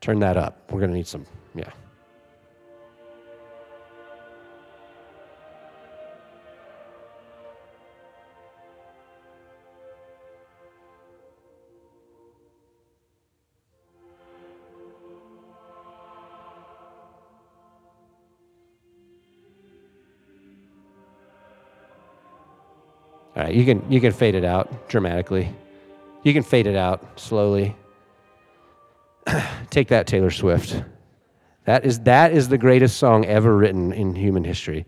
Turn 0.00 0.20
that 0.20 0.36
up. 0.36 0.70
We're 0.70 0.80
going 0.80 0.90
to 0.90 0.96
need 0.96 1.06
some, 1.06 1.26
yeah. 1.54 1.70
All 23.36 23.44
right, 23.44 23.54
you 23.54 23.64
can 23.64 23.88
you 23.88 24.00
can 24.00 24.12
fade 24.12 24.34
it 24.34 24.44
out 24.44 24.88
dramatically. 24.88 25.54
You 26.24 26.32
can 26.32 26.42
fade 26.42 26.66
it 26.66 26.74
out 26.74 27.20
slowly. 27.20 27.76
Take 29.70 29.88
that, 29.88 30.06
Taylor 30.06 30.30
Swift. 30.30 30.82
That 31.64 31.84
is, 31.84 32.00
that 32.00 32.32
is 32.32 32.48
the 32.48 32.58
greatest 32.58 32.96
song 32.96 33.24
ever 33.26 33.56
written 33.56 33.92
in 33.92 34.14
human 34.14 34.44
history. 34.44 34.86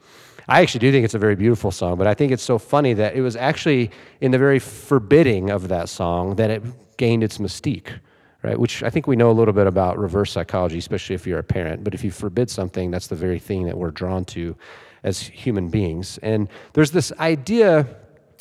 I 0.48 0.62
actually 0.62 0.80
do 0.80 0.92
think 0.92 1.04
it's 1.04 1.14
a 1.14 1.18
very 1.18 1.36
beautiful 1.36 1.70
song, 1.70 1.96
but 1.96 2.06
I 2.06 2.14
think 2.14 2.32
it's 2.32 2.42
so 2.42 2.58
funny 2.58 2.94
that 2.94 3.14
it 3.14 3.20
was 3.20 3.36
actually 3.36 3.90
in 4.20 4.30
the 4.30 4.38
very 4.38 4.58
forbidding 4.58 5.50
of 5.50 5.68
that 5.68 5.88
song 5.88 6.36
that 6.36 6.50
it 6.50 6.62
gained 6.96 7.22
its 7.22 7.38
mystique, 7.38 7.90
right? 8.42 8.58
Which 8.58 8.82
I 8.82 8.90
think 8.90 9.06
we 9.06 9.14
know 9.14 9.30
a 9.30 9.32
little 9.32 9.54
bit 9.54 9.66
about 9.66 9.98
reverse 9.98 10.32
psychology, 10.32 10.78
especially 10.78 11.14
if 11.14 11.26
you're 11.26 11.38
a 11.38 11.44
parent. 11.44 11.84
But 11.84 11.94
if 11.94 12.02
you 12.02 12.10
forbid 12.10 12.50
something, 12.50 12.90
that's 12.90 13.06
the 13.06 13.16
very 13.16 13.38
thing 13.38 13.66
that 13.66 13.76
we're 13.76 13.90
drawn 13.90 14.24
to 14.26 14.56
as 15.02 15.20
human 15.20 15.68
beings. 15.68 16.18
And 16.22 16.48
there's 16.72 16.90
this 16.90 17.12
idea 17.18 17.86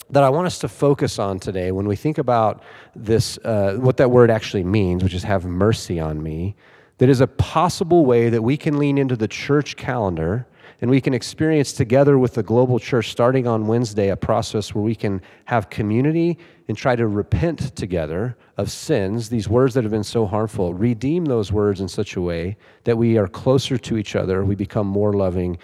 that 0.09 0.23
I 0.23 0.29
want 0.29 0.47
us 0.47 0.59
to 0.59 0.67
focus 0.67 1.19
on 1.19 1.39
today 1.39 1.71
when 1.71 1.87
we 1.87 1.95
think 1.95 2.17
about 2.17 2.63
this, 2.95 3.37
uh, 3.39 3.75
what 3.79 3.97
that 3.97 4.09
word 4.09 4.31
actually 4.31 4.63
means, 4.63 5.03
which 5.03 5.13
is 5.13 5.23
have 5.23 5.45
mercy 5.45 5.99
on 5.99 6.21
me, 6.21 6.55
that 6.97 7.09
is 7.09 7.21
a 7.21 7.27
possible 7.27 8.05
way 8.05 8.29
that 8.29 8.41
we 8.41 8.57
can 8.57 8.77
lean 8.77 8.97
into 8.97 9.15
the 9.15 9.27
church 9.27 9.75
calendar 9.77 10.45
and 10.81 10.89
we 10.89 11.01
can 11.01 11.13
experience 11.13 11.73
together 11.73 12.17
with 12.17 12.33
the 12.33 12.43
global 12.43 12.79
church 12.79 13.09
starting 13.09 13.47
on 13.47 13.67
Wednesday 13.67 14.09
a 14.09 14.15
process 14.15 14.73
where 14.73 14.83
we 14.83 14.95
can 14.95 15.21
have 15.45 15.69
community 15.69 16.37
and 16.67 16.77
try 16.77 16.95
to 16.95 17.07
repent 17.07 17.75
together 17.75 18.37
of 18.57 18.71
sins, 18.71 19.29
these 19.29 19.49
words 19.49 19.73
that 19.73 19.83
have 19.83 19.91
been 19.91 20.03
so 20.03 20.25
harmful, 20.25 20.73
redeem 20.73 21.25
those 21.25 21.51
words 21.51 21.81
in 21.81 21.87
such 21.87 22.15
a 22.15 22.21
way 22.21 22.55
that 22.85 22.97
we 22.97 23.17
are 23.17 23.27
closer 23.27 23.77
to 23.77 23.97
each 23.97 24.15
other, 24.15 24.45
we 24.45 24.55
become 24.55 24.87
more 24.87 25.13
loving, 25.13 25.57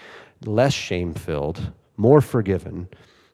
less 0.44 0.74
shame 0.74 1.14
filled, 1.14 1.72
more 1.96 2.20
forgiven 2.20 2.88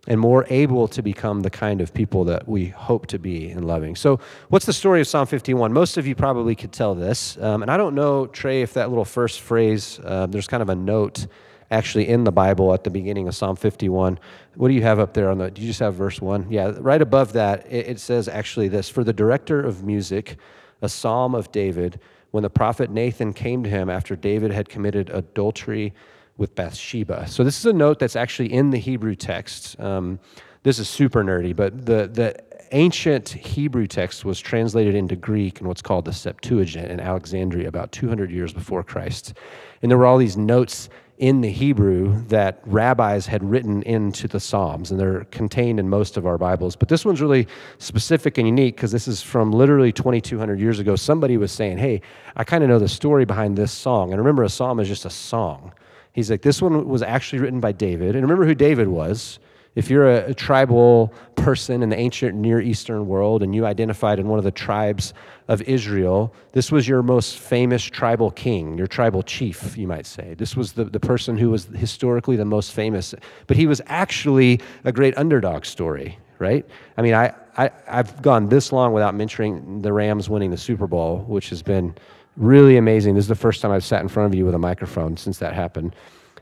and 0.09 0.19
more 0.19 0.45
able 0.51 0.89
to 0.89 1.03
become 1.03 1.41
the 1.41 1.51
kind 1.51 1.81
of 1.81 1.95
people 1.95 2.25
that 2.25 2.49
we 2.49 2.67
hope 2.67 3.07
to 3.07 3.19
be 3.19 3.51
in 3.51 3.63
loving. 3.63 3.95
So, 3.95 4.19
what's 4.49 4.67
the 4.67 4.73
story 4.73 5.01
of 5.01 5.07
Psalm 5.07 5.27
51? 5.27 5.73
Most 5.73 5.97
of 5.97 6.07
you 6.07 6.15
probably 6.15 6.57
could 6.57 6.73
tell 6.73 6.95
this. 6.95 7.39
Um, 7.39 7.63
and 7.63 7.71
I 7.71 7.77
don't 7.77 7.95
know, 7.95 8.27
Trey, 8.27 8.63
if 8.63 8.75
that 8.75 8.89
little 8.89 9.05
first 9.05 9.41
phrase, 9.41 10.01
uh, 10.05 10.27
there's 10.27 10.49
kind 10.49 10.63
of 10.63 10.69
a 10.69 10.75
note 10.75 11.27
actually 11.71 12.09
in 12.09 12.25
the 12.25 12.33
Bible 12.33 12.75
at 12.75 12.85
the 12.85 12.91
beginning 12.91 13.29
of 13.29 13.35
Psalm 13.35 13.57
51. 13.57 14.19
What 14.57 14.69
do 14.69 14.75
you 14.75 14.83
have 14.83 14.99
up 14.99 15.15
there 15.15 15.31
on 15.31 15.39
the? 15.39 15.51
Do 15.51 15.63
you 15.63 15.69
just 15.69 15.81
have 15.81 15.95
verse 15.95 16.21
1? 16.21 16.49
Yeah, 16.51 16.73
right 16.81 17.01
above 17.01 17.33
that, 17.35 17.65
it, 17.67 17.89
it 17.89 18.01
says 18.01 18.29
actually 18.29 18.69
this 18.69 18.89
For 18.89 19.05
the 19.05 19.13
director 19.13 19.61
of 19.61 19.85
music, 19.85 20.37
a 20.83 20.89
psalm 20.89 21.35
of 21.35 21.53
David, 21.53 22.01
when 22.33 22.43
the 22.43 22.51
prophet 22.51 22.91
Nathan 22.91 23.33
came 23.33 23.63
to 23.63 23.71
him 23.71 23.89
after 23.89 24.17
David 24.17 24.51
had 24.51 24.69
committed 24.69 25.11
adultery 25.11 25.95
with 26.43 26.55
Bathsheba. 26.57 27.27
So 27.29 27.45
this 27.45 27.59
is 27.59 27.65
a 27.67 27.73
note 27.73 28.01
that's 28.01 28.17
actually 28.17 28.53
in 28.53 28.71
the 28.71 28.79
Hebrew 28.79 29.15
text. 29.15 29.81
Um, 29.81 30.19
this 30.65 30.79
is 30.81 30.89
super 30.89 31.23
nerdy, 31.23 31.55
but 31.55 31.87
the, 31.87 32.09
the 32.13 32.37
ancient 32.73 33.29
Hebrew 33.29 33.87
text 33.87 34.25
was 34.25 34.41
translated 34.41 34.97
into 34.97 35.15
Greek 35.15 35.61
in 35.61 35.69
what's 35.69 35.83
called 35.83 36.05
the 36.05 36.13
Septuagint 36.13 36.91
in 36.91 36.99
Alexandria 36.99 37.69
about 37.69 37.93
200 37.93 38.31
years 38.31 38.53
before 38.53 38.83
Christ. 38.83 39.35
And 39.81 39.91
there 39.91 39.97
were 39.97 40.05
all 40.05 40.19
these 40.19 40.37
notes 40.37 40.89
in 41.19 41.43
the 41.43 41.51
Hebrew 41.51 42.21
that 42.25 42.61
rabbis 42.65 43.27
had 43.27 43.49
written 43.49 43.83
into 43.85 44.27
the 44.27 44.41
Psalms, 44.41 44.91
and 44.91 44.99
they're 44.99 45.25
contained 45.27 45.79
in 45.79 45.89
most 45.89 46.17
of 46.17 46.27
our 46.27 46.39
Bibles. 46.39 46.75
But 46.75 46.89
this 46.89 47.05
one's 47.05 47.21
really 47.21 47.47
specific 47.79 48.39
and 48.39 48.49
unique 48.49 48.75
because 48.75 48.91
this 48.91 49.07
is 49.07 49.23
from 49.23 49.53
literally 49.53 49.93
2,200 49.93 50.59
years 50.59 50.81
ago. 50.81 50.97
Somebody 50.97 51.37
was 51.37 51.53
saying, 51.53 51.79
Hey, 51.79 52.01
I 52.35 52.43
kind 52.43 52.65
of 52.65 52.71
know 52.71 52.81
the 52.81 52.89
story 52.89 53.25
behind 53.25 53.57
this 53.57 53.71
song. 53.71 54.11
And 54.11 54.19
remember, 54.19 54.43
a 54.43 54.49
psalm 54.49 54.81
is 54.81 54.89
just 54.89 55.05
a 55.05 55.11
song. 55.11 55.73
He's 56.13 56.31
like, 56.31 56.43
this 56.43 56.61
one 56.61 56.89
was 56.89 57.03
actually 57.03 57.41
written 57.41 57.61
by 57.61 57.73
David. 57.73 58.15
And 58.15 58.23
remember 58.23 58.45
who 58.45 58.55
David 58.55 58.89
was. 58.89 59.39
If 59.75 59.89
you're 59.89 60.11
a, 60.11 60.31
a, 60.31 60.35
tribal 60.35 61.15
person 61.35 61.83
in 61.83 61.89
the 61.89 61.97
ancient 61.97 62.35
Near 62.37 62.61
Eastern 62.61 63.07
world 63.07 63.43
and 63.43 63.55
you 63.55 63.65
identified 63.65 64.19
in 64.19 64.29
one 64.29 64.39
of 64.39 64.45
the 64.45 64.51
tribes 64.51 65.15
of 65.49 65.63
Israel, 65.63 66.35
this 66.53 66.71
was 66.71 66.87
your 66.87 67.03
most 67.03 67.39
famous 67.39 67.83
tribal 67.83 68.31
king, 68.31 68.77
your 68.77 68.87
tribal 68.87 69.23
chief, 69.23 69.77
you 69.79 69.87
might 69.87 70.05
say. 70.05 70.35
This 70.35 70.55
was 70.55 70.73
the, 70.73 70.85
the 70.85 71.01
person 71.01 71.39
who 71.39 71.49
was 71.49 71.65
historically 71.75 72.37
the 72.37 72.45
most 72.45 72.73
famous. 72.73 73.15
But 73.47 73.57
he 73.57 73.67
was 73.67 73.81
actually 73.87 74.61
a 74.85 74.93
great 74.93 75.17
underdog 75.17 75.65
story, 75.65 76.19
right? 76.39 76.67
I 76.99 77.03
mean, 77.03 77.15
I, 77.15 77.33
I, 77.57 77.71
I've 77.89 78.21
gone 78.21 78.51
this 78.51 78.73
long 78.73 78.93
without 78.93 79.15
mentioning 79.15 79.81
the 79.81 79.93
Rams 79.95 80.29
winning 80.29 80.51
the 80.51 80.59
Super 80.59 80.87
Bowl, 80.87 81.25
which 81.27 81.49
has 81.49 81.63
been 81.63 81.95
Really 82.37 82.77
amazing. 82.77 83.15
This 83.15 83.25
is 83.25 83.29
the 83.29 83.35
first 83.35 83.61
time 83.61 83.71
I've 83.71 83.85
sat 83.85 84.01
in 84.01 84.09
front 84.09 84.33
of 84.33 84.39
you 84.39 84.47
with 84.47 84.55
a 84.55 84.59
microphone 84.59 85.17
since 85.17 85.39
that 85.39 85.53
happened. 85.53 85.95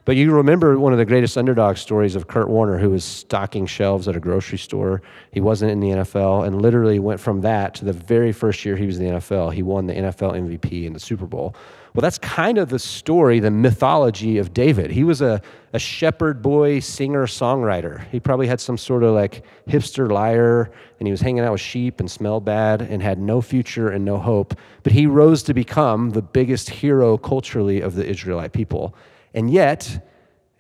But 0.05 0.17
you 0.17 0.33
remember 0.33 0.79
one 0.79 0.93
of 0.93 0.99
the 0.99 1.05
greatest 1.05 1.37
underdog 1.37 1.77
stories 1.77 2.17
of 2.17 2.27
Kurt 2.27 2.49
Warner, 2.49 2.79
who 2.79 2.91
was 2.91 3.05
stocking 3.05 3.67
shelves 3.67 4.09
at 4.09 4.17
a 4.17 4.21
grocery 4.21 4.59
store. 4.59 5.03
He 5.31 5.41
wasn't 5.41 5.73
in 5.73 5.81
the 5.81 5.89
NFL 5.89 6.47
and 6.47 6.63
literally 6.63 6.99
went 6.99 7.21
from 7.21 7.43
that 7.43 7.75
to 7.77 7.85
the 7.85 7.93
very 7.93 8.33
first 8.33 8.65
year 8.65 8.77
he 8.77 8.87
was 8.87 8.99
in 8.99 9.07
the 9.07 9.11
NFL. 9.19 9.53
He 9.53 9.63
won 9.63 9.87
the 9.87 9.95
NFL 9.95 10.35
MVP 10.35 10.87
in 10.87 10.95
the 10.95 11.01
Super 11.01 11.27
Bowl. 11.27 11.55
Well, 11.95 12.03
that's 12.03 12.19
kind 12.19 12.59
of 12.59 12.69
the 12.69 12.79
story, 12.79 13.41
the 13.41 13.51
mythology 13.51 14.39
of 14.39 14.55
David. 14.55 14.93
He 14.93 15.03
was 15.03 15.21
a, 15.21 15.43
a 15.73 15.79
shepherd 15.79 16.41
boy, 16.41 16.79
singer, 16.79 17.27
songwriter. 17.27 18.07
He 18.11 18.21
probably 18.21 18.47
had 18.47 18.61
some 18.61 18.79
sort 18.79 19.03
of 19.03 19.15
like 19.15 19.45
hipster 19.69 20.11
lyre, 20.11 20.71
and 20.99 21.09
he 21.09 21.11
was 21.11 21.21
hanging 21.21 21.43
out 21.43 21.53
with 21.53 21.61
sheep 21.61 21.99
and 21.99 22.09
smelled 22.09 22.45
bad 22.45 22.83
and 22.83 23.03
had 23.03 23.19
no 23.19 23.41
future 23.41 23.91
and 23.91 24.05
no 24.05 24.19
hope. 24.19 24.55
But 24.85 24.93
he 24.93 25.07
rose 25.07 25.43
to 25.45 25.55
become 25.55 26.11
the 26.11 26.23
biggest 26.23 26.71
hero 26.71 27.19
culturally 27.19 27.81
of 27.81 27.97
the 27.97 28.07
Israelite 28.07 28.53
people. 28.53 28.95
And 29.35 29.51
yet, 29.51 30.07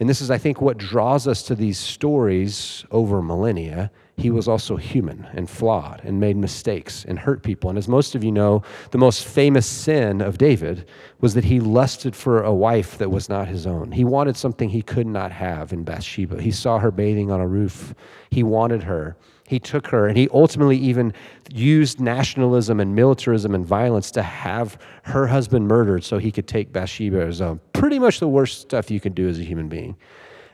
and 0.00 0.08
this 0.08 0.20
is, 0.20 0.30
I 0.30 0.38
think, 0.38 0.60
what 0.60 0.78
draws 0.78 1.28
us 1.28 1.42
to 1.44 1.54
these 1.54 1.78
stories 1.78 2.84
over 2.90 3.22
millennia, 3.22 3.92
he 4.20 4.30
was 4.30 4.46
also 4.46 4.76
human 4.76 5.26
and 5.32 5.48
flawed 5.48 6.02
and 6.04 6.20
made 6.20 6.36
mistakes 6.36 7.04
and 7.08 7.18
hurt 7.18 7.42
people. 7.42 7.70
And 7.70 7.78
as 7.78 7.88
most 7.88 8.14
of 8.14 8.22
you 8.22 8.30
know, 8.30 8.62
the 8.90 8.98
most 8.98 9.24
famous 9.24 9.66
sin 9.66 10.20
of 10.20 10.38
David 10.38 10.86
was 11.20 11.34
that 11.34 11.44
he 11.44 11.58
lusted 11.58 12.14
for 12.14 12.42
a 12.42 12.52
wife 12.52 12.98
that 12.98 13.10
was 13.10 13.28
not 13.28 13.48
his 13.48 13.66
own. 13.66 13.92
He 13.92 14.04
wanted 14.04 14.36
something 14.36 14.68
he 14.68 14.82
could 14.82 15.06
not 15.06 15.32
have 15.32 15.72
in 15.72 15.84
Bathsheba. 15.84 16.40
He 16.40 16.50
saw 16.50 16.78
her 16.78 16.90
bathing 16.90 17.30
on 17.30 17.40
a 17.40 17.48
roof, 17.48 17.94
he 18.30 18.42
wanted 18.42 18.82
her. 18.82 19.16
He 19.48 19.58
took 19.58 19.88
her 19.88 20.06
and 20.06 20.16
he 20.16 20.28
ultimately 20.32 20.76
even 20.76 21.12
used 21.52 21.98
nationalism 21.98 22.78
and 22.78 22.94
militarism 22.94 23.52
and 23.52 23.66
violence 23.66 24.12
to 24.12 24.22
have 24.22 24.78
her 25.02 25.26
husband 25.26 25.66
murdered 25.66 26.04
so 26.04 26.18
he 26.18 26.30
could 26.30 26.46
take 26.46 26.72
Bathsheba 26.72 27.26
as 27.26 27.40
own. 27.40 27.56
Uh, 27.56 27.58
pretty 27.72 27.98
much 27.98 28.20
the 28.20 28.28
worst 28.28 28.60
stuff 28.60 28.90
you 28.90 29.00
could 29.00 29.14
do 29.14 29.28
as 29.28 29.40
a 29.40 29.42
human 29.42 29.68
being. 29.68 29.96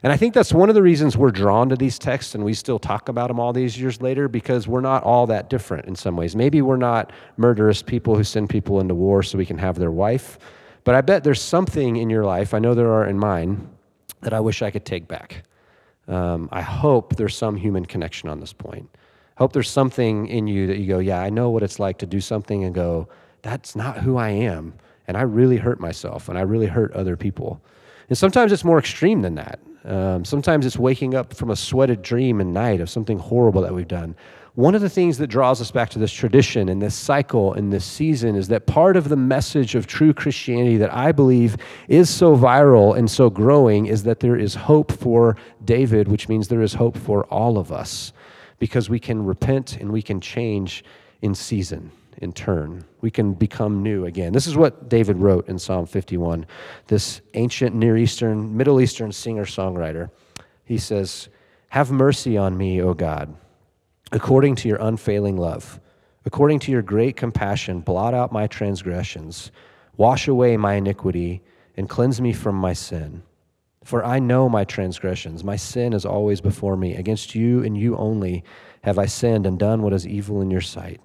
And 0.03 0.13
I 0.13 0.17
think 0.17 0.35
that's 0.35 0.53
one 0.53 0.69
of 0.69 0.75
the 0.75 0.83
reasons 0.83 1.17
we're 1.17 1.31
drawn 1.31 1.69
to 1.71 1.77
these 1.77 1.99
texts 1.99 2.35
and 2.35 2.45
we 2.45 2.55
still 2.55 2.79
talk 2.79 3.09
about 3.09 3.29
them 3.29 3.41
all 3.41 3.53
these 3.53 3.81
years 3.81 4.03
later 4.03 4.29
because 4.29 4.69
we're 4.69 4.81
not 4.81 5.03
all 5.03 5.27
that 5.29 5.49
different 5.49 5.87
in 5.87 5.97
some 5.97 6.17
ways. 6.17 6.37
Maybe 6.37 6.61
we're 6.61 6.77
not 6.77 7.13
murderous 7.37 7.83
people 7.83 8.15
who 8.15 8.25
send 8.25 8.51
people 8.51 8.81
into 8.81 8.95
war 8.95 9.23
so 9.23 9.39
we 9.39 9.47
can 9.47 9.59
have 9.59 9.79
their 9.79 9.91
wife, 9.91 10.39
but 10.85 10.95
I 10.95 11.01
bet 11.01 11.25
there's 11.25 11.41
something 11.41 11.97
in 11.97 12.11
your 12.11 12.25
life, 12.25 12.55
I 12.55 12.59
know 12.59 12.75
there 12.75 12.93
are 12.93 13.07
in 13.07 13.19
mine, 13.19 13.69
that 14.21 14.33
I 14.33 14.41
wish 14.41 14.63
I 14.63 14.71
could 14.71 14.85
take 14.85 15.09
back. 15.09 15.45
Um, 16.09 16.49
I 16.53 16.61
hope 16.61 17.17
there's 17.17 17.37
some 17.37 17.57
human 17.57 17.85
connection 17.85 18.29
on 18.29 18.39
this 18.39 18.53
point. 18.53 18.89
I 19.37 19.43
hope 19.43 19.53
there's 19.53 19.71
something 19.71 20.29
in 20.29 20.47
you 20.47 20.67
that 20.69 20.79
you 20.79 20.87
go, 20.87 20.99
yeah, 20.99 21.21
I 21.21 21.31
know 21.31 21.51
what 21.51 21.63
it's 21.63 21.79
like 21.79 21.99
to 21.99 22.07
do 22.07 22.21
something 22.21 22.65
and 22.65 22.75
go, 22.75 23.09
that's 23.43 23.75
not 23.75 23.99
who 23.99 24.17
I 24.17 24.31
am. 24.31 24.75
And 25.09 25.17
I 25.17 25.23
really 25.23 25.57
hurt 25.57 25.81
myself 25.81 26.29
and 26.29 26.39
I 26.39 26.43
really 26.43 26.67
hurt 26.67 26.93
other 26.93 27.17
people. 27.17 27.61
And 28.09 28.17
sometimes 28.17 28.53
it's 28.53 28.65
more 28.65 28.79
extreme 28.79 29.23
than 29.23 29.35
that. 29.35 29.59
Um, 29.87 30.25
sometimes 30.25 30.67
it's 30.67 30.77
waking 30.77 31.15
up 31.15 31.33
from 31.33 31.51
a 31.51 31.57
sweated 31.57 32.03
dream 32.03 32.41
at 32.41 32.47
night 32.49 32.81
of 32.81 32.91
something 32.91 33.19
horrible 33.21 33.63
that 33.63 33.73
we've 33.73 33.87
done. 33.87 34.17
one 34.57 34.75
of 34.75 34.81
the 34.81 34.89
things 34.89 35.19
that 35.19 35.27
draws 35.27 35.61
us 35.61 35.71
back 35.71 35.91
to 35.91 35.99
this 35.99 36.13
tradition 36.13 36.71
and 36.71 36.81
this 36.81 36.95
cycle 36.95 37.53
and 37.53 37.73
this 37.73 37.85
season 37.85 38.35
is 38.35 38.49
that 38.49 38.67
part 38.67 38.97
of 38.97 39.11
the 39.11 39.17
message 39.17 39.75
of 39.75 39.87
true 39.87 40.15
Christianity 40.15 40.79
that 40.79 40.93
I 40.93 41.13
believe 41.13 41.57
is 41.89 42.09
so 42.11 42.35
viral 42.35 42.97
and 42.97 43.09
so 43.09 43.31
growing 43.31 43.87
is 43.87 44.03
that 44.05 44.21
there 44.21 44.37
is 44.37 44.55
hope 44.55 44.91
for 44.91 45.37
David, 45.65 46.09
which 46.09 46.29
means 46.29 46.49
there 46.49 46.63
is 46.63 46.73
hope 46.75 46.97
for 46.97 47.25
all 47.25 47.59
of 47.59 47.71
us 47.71 48.13
because 48.59 48.89
we 48.89 48.99
can 48.99 49.25
repent 49.25 49.77
and 49.77 49.93
we 49.93 50.03
can 50.03 50.21
change 50.21 50.85
in 51.23 51.35
season, 51.35 51.91
in 52.19 52.33
turn. 52.33 52.85
We 53.01 53.11
can 53.11 53.35
become 53.35 53.83
new 53.83 54.07
again. 54.07 54.33
This 54.33 54.47
is 54.47 54.57
what 54.57 54.89
David 54.89 55.17
wrote 55.19 55.49
in 55.49 55.59
Psalm 55.59 55.87
51, 55.87 56.47
this 56.87 57.21
ancient 57.35 57.75
Near 57.75 57.97
Eastern, 57.97 58.57
Middle 58.57 58.81
Eastern 58.81 59.13
singer 59.13 59.45
songwriter. 59.45 60.11
He 60.65 60.79
says, 60.79 61.29
Have 61.69 61.91
mercy 61.91 62.37
on 62.37 62.57
me, 62.57 62.83
O 62.83 62.95
God 62.95 63.35
according 64.13 64.55
to 64.57 64.69
your 64.69 64.79
unfailing 64.79 65.37
love. 65.37 65.81
According 66.25 66.61
to 66.61 66.73
your 66.73 66.83
great 66.83 67.17
compassion, 67.17 67.81
blot 67.81 68.15
out 68.15 68.33
my 68.33 68.47
transgressions, 68.47 69.53
wash 69.97 70.29
away 70.29 70.57
my 70.57 70.75
iniquity, 70.75 71.43
and 71.77 71.89
cleanse 71.89 72.21
me 72.21 72.33
from 72.33 72.57
my 72.57 72.73
sin. 72.73 73.23
For 73.85 74.05
I 74.05 74.19
know 74.19 74.49
my 74.49 74.65
transgressions. 74.65 75.45
My 75.45 75.55
sin 75.55 75.93
is 75.93 76.05
always 76.05 76.41
before 76.41 76.77
me. 76.77 76.97
Against 76.97 77.35
you 77.37 77.63
and 77.63 77.79
you 77.79 77.97
only 77.97 78.43
have 78.83 78.99
I 78.99 79.07
sinned 79.07 79.47
and 79.47 79.59
done 79.59 79.83
what 79.83 79.93
is 79.93 80.07
evil 80.07 80.41
in 80.41 80.51
your 80.51 80.61
sight. 80.61 81.01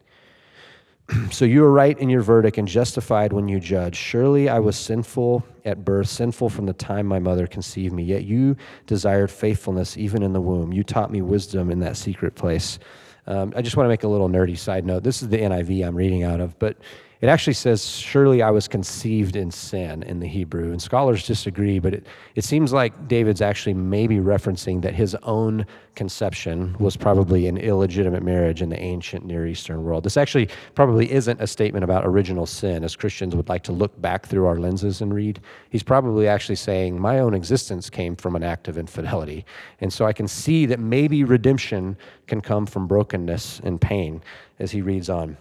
so 1.32 1.46
you 1.46 1.64
are 1.64 1.72
right 1.72 1.98
in 2.00 2.10
your 2.10 2.22
verdict 2.22 2.58
and 2.58 2.68
justified 2.68 3.34
when 3.34 3.48
you 3.48 3.60
judge. 3.60 3.96
Surely 3.96 4.50
I 4.50 4.60
was 4.60 4.76
sinful 4.76 5.46
at 5.66 5.84
birth, 5.84 6.08
sinful 6.08 6.50
from 6.50 6.66
the 6.66 6.74
time 6.74 7.06
my 7.06 7.20
mother 7.20 7.48
conceived 7.48 7.94
me. 7.94 8.04
Yet 8.04 8.24
you 8.24 8.56
desired 8.88 9.32
faithfulness 9.32 9.98
even 9.98 10.24
in 10.24 10.34
the 10.34 10.42
womb. 10.42 10.74
You 10.74 10.84
taught 10.84 11.12
me 11.12 11.22
wisdom 11.22 11.72
in 11.72 11.80
that 11.80 11.98
secret 11.98 12.36
place. 12.36 12.80
Um, 13.28 13.54
I 13.56 13.62
just 13.62 13.78
want 13.78 13.86
to 13.86 13.90
make 13.90 14.04
a 14.04 14.08
little 14.08 14.30
nerdy 14.30 14.58
side 14.58 14.86
note. 14.86 15.04
This 15.04 15.22
is 15.22 15.30
the 15.30 15.38
NIV 15.38 15.86
I'm 15.86 15.96
reading 15.96 16.24
out 16.24 16.40
of, 16.40 16.58
but 16.60 16.78
it 17.22 17.30
actually 17.30 17.54
says, 17.54 17.88
Surely 17.88 18.42
I 18.42 18.50
was 18.50 18.68
conceived 18.68 19.36
in 19.36 19.52
sin 19.52 20.02
in 20.04 20.20
the 20.20 20.28
Hebrew. 20.28 20.72
And 20.72 20.82
scholars 20.82 21.26
disagree, 21.28 21.78
but 21.78 21.94
it, 21.94 22.08
it 22.34 22.44
seems 22.44 22.74
like 22.74 23.08
David's 23.08 23.42
actually 23.42 23.76
maybe 23.76 24.18
referencing 24.18 24.82
that 24.82 24.96
his 24.96 25.14
own 25.22 25.68
conception 25.94 26.76
was 26.80 26.98
probably 26.98 27.46
an 27.46 27.58
illegitimate 27.58 28.24
marriage 28.24 28.64
in 28.64 28.70
the 28.70 28.80
ancient 28.80 29.24
Near 29.24 29.46
Eastern 29.46 29.84
world. 29.84 30.04
This 30.04 30.18
actually 30.18 30.50
probably 30.74 31.12
isn't 31.12 31.40
a 31.40 31.46
statement 31.46 31.84
about 31.84 32.08
original 32.08 32.48
sin, 32.48 32.84
as 32.84 32.96
Christians 32.96 33.36
would 33.36 33.50
like 33.50 33.64
to 33.64 33.72
look 33.72 34.02
back 34.02 34.26
through 34.26 34.48
our 34.48 34.58
lenses 34.58 35.02
and 35.02 35.14
read. 35.14 35.40
He's 35.70 35.84
probably 35.84 36.28
actually 36.28 36.56
saying, 36.56 37.00
My 37.00 37.20
own 37.20 37.36
existence 37.36 37.88
came 37.88 38.16
from 38.16 38.36
an 38.36 38.42
act 38.42 38.68
of 38.68 38.80
infidelity. 38.80 39.46
And 39.80 39.94
so 39.94 40.06
I 40.06 40.14
can 40.14 40.28
see 40.28 40.66
that 40.66 40.80
maybe 40.80 41.24
redemption 41.24 41.98
can 42.26 42.42
come 42.42 42.66
from 42.66 42.88
brokenness 42.88 43.62
and 43.64 43.80
pain 43.80 44.24
as 44.58 44.72
he 44.72 44.82
reads 44.82 45.08
on 45.08 45.38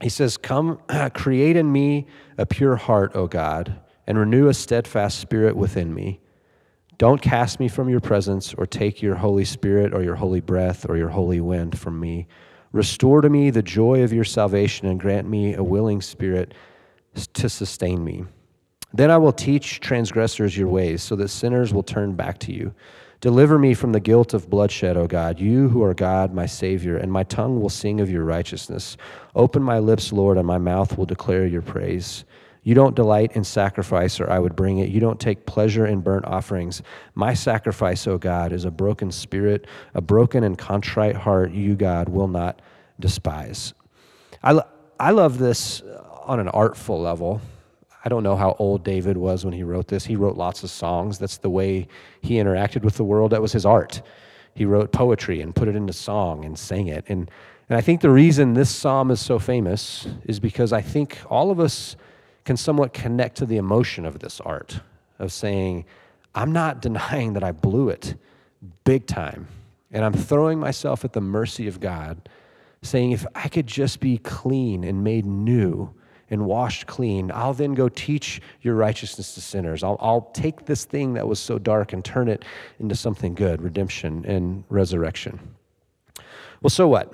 he 0.00 0.08
says, 0.08 0.36
Come, 0.36 0.80
create 1.14 1.56
in 1.56 1.70
me 1.70 2.06
a 2.38 2.46
pure 2.46 2.76
heart, 2.76 3.12
O 3.14 3.26
God, 3.26 3.80
and 4.06 4.18
renew 4.18 4.48
a 4.48 4.54
steadfast 4.54 5.20
spirit 5.20 5.56
within 5.56 5.94
me. 5.94 6.20
Don't 6.98 7.22
cast 7.22 7.60
me 7.60 7.68
from 7.68 7.88
your 7.88 8.00
presence 8.00 8.52
or 8.54 8.66
take 8.66 9.00
your 9.00 9.14
Holy 9.14 9.44
Spirit 9.44 9.94
or 9.94 10.02
your 10.02 10.16
holy 10.16 10.40
breath 10.40 10.88
or 10.88 10.96
your 10.96 11.08
holy 11.08 11.40
wind 11.40 11.78
from 11.78 11.98
me. 11.98 12.26
Restore 12.72 13.22
to 13.22 13.30
me 13.30 13.50
the 13.50 13.62
joy 13.62 14.02
of 14.02 14.12
your 14.12 14.24
salvation 14.24 14.86
and 14.86 15.00
grant 15.00 15.28
me 15.28 15.54
a 15.54 15.62
willing 15.62 16.00
spirit 16.00 16.54
to 17.32 17.48
sustain 17.48 18.04
me. 18.04 18.24
Then 18.92 19.10
I 19.10 19.18
will 19.18 19.32
teach 19.32 19.80
transgressors 19.80 20.56
your 20.56 20.68
ways 20.68 21.02
so 21.02 21.16
that 21.16 21.28
sinners 21.28 21.72
will 21.72 21.82
turn 21.82 22.14
back 22.14 22.38
to 22.40 22.52
you. 22.52 22.74
Deliver 23.20 23.58
me 23.58 23.74
from 23.74 23.92
the 23.92 24.00
guilt 24.00 24.32
of 24.32 24.48
bloodshed, 24.48 24.96
O 24.96 25.06
God, 25.06 25.38
you 25.38 25.68
who 25.68 25.82
are 25.82 25.92
God, 25.92 26.32
my 26.32 26.46
Savior, 26.46 26.96
and 26.96 27.12
my 27.12 27.22
tongue 27.22 27.60
will 27.60 27.68
sing 27.68 28.00
of 28.00 28.10
your 28.10 28.24
righteousness. 28.24 28.96
Open 29.34 29.62
my 29.62 29.78
lips, 29.78 30.10
Lord, 30.10 30.38
and 30.38 30.46
my 30.46 30.56
mouth 30.56 30.96
will 30.96 31.04
declare 31.04 31.46
your 31.46 31.60
praise. 31.60 32.24
You 32.62 32.74
don't 32.74 32.96
delight 32.96 33.32
in 33.32 33.44
sacrifice, 33.44 34.20
or 34.20 34.30
I 34.30 34.38
would 34.38 34.56
bring 34.56 34.78
it. 34.78 34.88
You 34.88 35.00
don't 35.00 35.20
take 35.20 35.44
pleasure 35.44 35.86
in 35.86 36.00
burnt 36.00 36.24
offerings. 36.24 36.82
My 37.14 37.34
sacrifice, 37.34 38.06
O 38.06 38.16
God, 38.16 38.52
is 38.52 38.64
a 38.64 38.70
broken 38.70 39.10
spirit, 39.10 39.66
a 39.92 40.00
broken 40.00 40.42
and 40.42 40.56
contrite 40.56 41.16
heart, 41.16 41.52
you, 41.52 41.74
God, 41.74 42.08
will 42.08 42.28
not 42.28 42.62
despise. 42.98 43.74
I, 44.42 44.62
I 44.98 45.10
love 45.10 45.36
this 45.36 45.82
on 46.24 46.40
an 46.40 46.48
artful 46.48 47.00
level. 47.00 47.42
I 48.04 48.08
don't 48.08 48.22
know 48.22 48.36
how 48.36 48.56
old 48.58 48.82
David 48.82 49.16
was 49.16 49.44
when 49.44 49.52
he 49.52 49.62
wrote 49.62 49.88
this. 49.88 50.06
He 50.06 50.16
wrote 50.16 50.36
lots 50.36 50.62
of 50.62 50.70
songs. 50.70 51.18
That's 51.18 51.36
the 51.36 51.50
way 51.50 51.86
he 52.22 52.36
interacted 52.36 52.82
with 52.82 52.96
the 52.96 53.04
world. 53.04 53.32
That 53.32 53.42
was 53.42 53.52
his 53.52 53.66
art. 53.66 54.00
He 54.54 54.64
wrote 54.64 54.92
poetry 54.92 55.40
and 55.40 55.54
put 55.54 55.68
it 55.68 55.76
into 55.76 55.92
song 55.92 56.44
and 56.44 56.58
sang 56.58 56.86
it. 56.86 57.04
And, 57.08 57.30
and 57.68 57.76
I 57.76 57.80
think 57.82 58.00
the 58.00 58.10
reason 58.10 58.54
this 58.54 58.70
psalm 58.70 59.10
is 59.10 59.20
so 59.20 59.38
famous 59.38 60.06
is 60.24 60.40
because 60.40 60.72
I 60.72 60.80
think 60.80 61.18
all 61.28 61.50
of 61.50 61.60
us 61.60 61.96
can 62.44 62.56
somewhat 62.56 62.94
connect 62.94 63.36
to 63.36 63.46
the 63.46 63.58
emotion 63.58 64.06
of 64.06 64.18
this 64.18 64.40
art 64.40 64.80
of 65.18 65.32
saying, 65.32 65.84
I'm 66.34 66.52
not 66.52 66.80
denying 66.82 67.34
that 67.34 67.44
I 67.44 67.52
blew 67.52 67.90
it 67.90 68.14
big 68.84 69.06
time. 69.06 69.48
And 69.92 70.04
I'm 70.04 70.12
throwing 70.12 70.58
myself 70.58 71.04
at 71.04 71.12
the 71.12 71.20
mercy 71.20 71.66
of 71.66 71.80
God, 71.80 72.28
saying, 72.82 73.10
if 73.10 73.26
I 73.34 73.48
could 73.48 73.66
just 73.66 74.00
be 74.00 74.18
clean 74.18 74.84
and 74.84 75.04
made 75.04 75.26
new 75.26 75.92
and 76.30 76.46
washed 76.46 76.86
clean. 76.86 77.30
I'll 77.34 77.54
then 77.54 77.74
go 77.74 77.88
teach 77.88 78.40
your 78.62 78.76
righteousness 78.76 79.34
to 79.34 79.40
sinners. 79.40 79.82
I'll, 79.82 79.98
I'll 80.00 80.30
take 80.32 80.66
this 80.66 80.84
thing 80.84 81.14
that 81.14 81.26
was 81.26 81.38
so 81.38 81.58
dark 81.58 81.92
and 81.92 82.04
turn 82.04 82.28
it 82.28 82.44
into 82.78 82.94
something 82.94 83.34
good 83.34 83.60
redemption 83.60 84.24
and 84.24 84.64
resurrection. 84.68 85.38
Well, 86.62 86.70
so 86.70 86.88
what? 86.88 87.12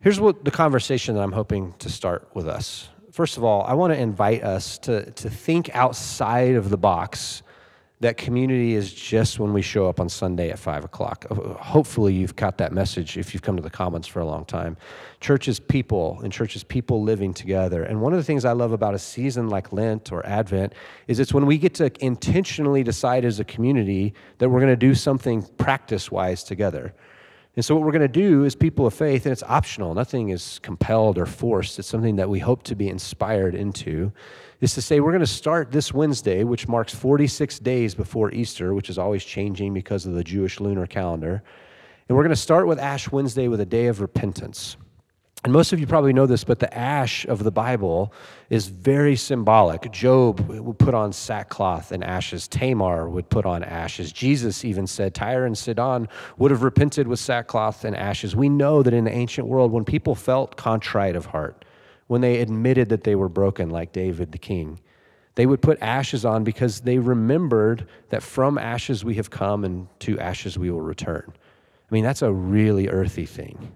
Here's 0.00 0.18
what 0.18 0.44
the 0.44 0.50
conversation 0.50 1.14
that 1.14 1.22
I'm 1.22 1.32
hoping 1.32 1.74
to 1.78 1.90
start 1.90 2.28
with 2.34 2.48
us. 2.48 2.88
First 3.12 3.36
of 3.36 3.44
all, 3.44 3.62
I 3.64 3.74
want 3.74 3.92
to 3.92 3.98
invite 3.98 4.42
us 4.42 4.78
to, 4.78 5.10
to 5.10 5.28
think 5.28 5.74
outside 5.74 6.54
of 6.54 6.70
the 6.70 6.78
box 6.78 7.42
that 8.00 8.16
community 8.16 8.74
is 8.74 8.92
just 8.92 9.38
when 9.38 9.52
we 9.52 9.60
show 9.60 9.86
up 9.86 10.00
on 10.00 10.08
Sunday 10.08 10.50
at 10.50 10.58
five 10.58 10.84
o'clock. 10.84 11.26
Uh, 11.30 11.34
hopefully, 11.54 12.14
you've 12.14 12.34
caught 12.34 12.56
that 12.58 12.72
message 12.72 13.18
if 13.18 13.34
you've 13.34 13.42
come 13.42 13.56
to 13.56 13.62
the 13.62 13.70
Commons 13.70 14.06
for 14.06 14.20
a 14.20 14.24
long 14.24 14.46
time. 14.46 14.78
Church 15.20 15.48
is 15.48 15.60
people, 15.60 16.18
and 16.22 16.32
church 16.32 16.56
is 16.56 16.64
people 16.64 17.02
living 17.02 17.34
together. 17.34 17.82
And 17.82 18.00
one 18.00 18.14
of 18.14 18.18
the 18.18 18.24
things 18.24 18.46
I 18.46 18.52
love 18.52 18.72
about 18.72 18.94
a 18.94 18.98
season 18.98 19.50
like 19.50 19.72
Lent 19.72 20.12
or 20.12 20.24
Advent 20.24 20.72
is 21.08 21.20
it's 21.20 21.34
when 21.34 21.44
we 21.44 21.58
get 21.58 21.74
to 21.74 21.92
intentionally 22.02 22.82
decide 22.82 23.26
as 23.26 23.38
a 23.38 23.44
community 23.44 24.14
that 24.38 24.48
we're 24.48 24.60
going 24.60 24.72
to 24.72 24.76
do 24.76 24.94
something 24.94 25.42
practice 25.58 26.10
wise 26.10 26.42
together. 26.42 26.94
And 27.56 27.64
so, 27.64 27.74
what 27.74 27.84
we're 27.84 27.92
going 27.92 28.00
to 28.00 28.08
do 28.08 28.44
is 28.44 28.54
people 28.54 28.86
of 28.86 28.94
faith, 28.94 29.26
and 29.26 29.32
it's 29.32 29.42
optional, 29.42 29.92
nothing 29.92 30.30
is 30.30 30.58
compelled 30.60 31.18
or 31.18 31.26
forced. 31.26 31.78
It's 31.78 31.88
something 31.88 32.16
that 32.16 32.30
we 32.30 32.38
hope 32.38 32.62
to 32.62 32.74
be 32.74 32.88
inspired 32.88 33.54
into 33.54 34.12
is 34.60 34.74
to 34.74 34.82
say 34.82 35.00
we're 35.00 35.12
going 35.12 35.20
to 35.20 35.26
start 35.26 35.72
this 35.72 35.92
Wednesday, 35.92 36.44
which 36.44 36.68
marks 36.68 36.94
46 36.94 37.58
days 37.60 37.94
before 37.94 38.32
Easter, 38.32 38.74
which 38.74 38.90
is 38.90 38.98
always 38.98 39.24
changing 39.24 39.72
because 39.72 40.06
of 40.06 40.14
the 40.14 40.24
Jewish 40.24 40.60
lunar 40.60 40.86
calendar. 40.86 41.42
And 42.08 42.16
we're 42.16 42.24
going 42.24 42.30
to 42.30 42.36
start 42.36 42.66
with 42.66 42.78
Ash 42.78 43.10
Wednesday 43.10 43.48
with 43.48 43.60
a 43.60 43.66
day 43.66 43.86
of 43.86 44.00
repentance. 44.00 44.76
And 45.42 45.54
most 45.54 45.72
of 45.72 45.80
you 45.80 45.86
probably 45.86 46.12
know 46.12 46.26
this, 46.26 46.44
but 46.44 46.58
the 46.58 46.72
ash 46.76 47.24
of 47.24 47.44
the 47.44 47.50
Bible 47.50 48.12
is 48.50 48.66
very 48.66 49.16
symbolic. 49.16 49.90
Job 49.90 50.40
would 50.50 50.78
put 50.78 50.92
on 50.92 51.14
sackcloth 51.14 51.92
and 51.92 52.04
ashes. 52.04 52.46
Tamar 52.46 53.08
would 53.08 53.30
put 53.30 53.46
on 53.46 53.64
ashes. 53.64 54.12
Jesus 54.12 54.66
even 54.66 54.86
said 54.86 55.14
Tyre 55.14 55.46
and 55.46 55.56
Sidon 55.56 56.08
would 56.36 56.50
have 56.50 56.62
repented 56.62 57.08
with 57.08 57.20
sackcloth 57.20 57.86
and 57.86 57.96
ashes. 57.96 58.36
We 58.36 58.50
know 58.50 58.82
that 58.82 58.92
in 58.92 59.04
the 59.04 59.12
ancient 59.12 59.46
world, 59.46 59.72
when 59.72 59.84
people 59.84 60.14
felt 60.14 60.56
contrite 60.56 61.16
of 61.16 61.24
heart, 61.24 61.64
when 62.10 62.22
they 62.22 62.40
admitted 62.40 62.88
that 62.88 63.04
they 63.04 63.14
were 63.14 63.28
broken, 63.28 63.70
like 63.70 63.92
David 63.92 64.32
the 64.32 64.38
king. 64.38 64.80
They 65.36 65.46
would 65.46 65.62
put 65.62 65.80
ashes 65.80 66.24
on 66.24 66.42
because 66.42 66.80
they 66.80 66.98
remembered 66.98 67.86
that 68.08 68.20
from 68.20 68.58
ashes 68.58 69.04
we 69.04 69.14
have 69.14 69.30
come 69.30 69.64
and 69.64 69.86
to 70.00 70.18
ashes 70.18 70.58
we 70.58 70.72
will 70.72 70.80
return. 70.80 71.32
I 71.32 71.94
mean, 71.94 72.02
that's 72.02 72.22
a 72.22 72.32
really 72.32 72.88
earthy 72.88 73.26
thing. 73.26 73.70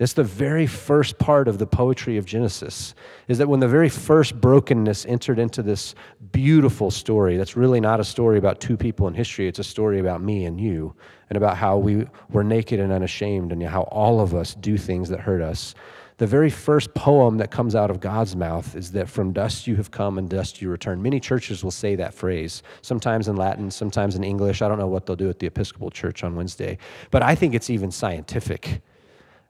It's 0.00 0.14
the 0.14 0.24
very 0.24 0.66
first 0.66 1.20
part 1.20 1.46
of 1.46 1.58
the 1.58 1.68
poetry 1.68 2.16
of 2.16 2.24
Genesis 2.24 2.96
is 3.28 3.38
that 3.38 3.48
when 3.48 3.60
the 3.60 3.68
very 3.68 3.88
first 3.88 4.40
brokenness 4.40 5.06
entered 5.06 5.38
into 5.38 5.62
this 5.62 5.94
beautiful 6.32 6.90
story, 6.90 7.36
that's 7.36 7.56
really 7.56 7.80
not 7.80 8.00
a 8.00 8.04
story 8.04 8.38
about 8.38 8.60
two 8.60 8.76
people 8.76 9.06
in 9.06 9.14
history, 9.14 9.46
it's 9.46 9.60
a 9.60 9.64
story 9.64 10.00
about 10.00 10.20
me 10.20 10.46
and 10.46 10.60
you, 10.60 10.96
and 11.30 11.36
about 11.36 11.56
how 11.56 11.78
we 11.78 12.08
were 12.30 12.42
naked 12.42 12.80
and 12.80 12.90
unashamed, 12.90 13.52
and 13.52 13.62
how 13.62 13.82
all 13.82 14.20
of 14.20 14.34
us 14.34 14.54
do 14.56 14.76
things 14.76 15.08
that 15.10 15.20
hurt 15.20 15.42
us 15.42 15.76
the 16.18 16.26
very 16.26 16.50
first 16.50 16.92
poem 16.94 17.38
that 17.38 17.52
comes 17.52 17.76
out 17.76 17.90
of 17.90 18.00
God's 18.00 18.34
mouth 18.34 18.74
is 18.74 18.90
that 18.92 19.08
from 19.08 19.32
dust 19.32 19.68
you 19.68 19.76
have 19.76 19.92
come 19.92 20.18
and 20.18 20.28
dust 20.28 20.60
you 20.60 20.68
return. 20.68 21.00
Many 21.00 21.20
churches 21.20 21.62
will 21.62 21.70
say 21.70 21.94
that 21.94 22.12
phrase, 22.12 22.64
sometimes 22.82 23.28
in 23.28 23.36
Latin, 23.36 23.70
sometimes 23.70 24.16
in 24.16 24.24
English. 24.24 24.60
I 24.60 24.68
don't 24.68 24.78
know 24.78 24.88
what 24.88 25.06
they'll 25.06 25.16
do 25.16 25.30
at 25.30 25.38
the 25.38 25.46
Episcopal 25.46 25.90
Church 25.90 26.24
on 26.24 26.34
Wednesday, 26.34 26.78
but 27.12 27.22
I 27.22 27.36
think 27.36 27.54
it's 27.54 27.70
even 27.70 27.92
scientific. 27.92 28.82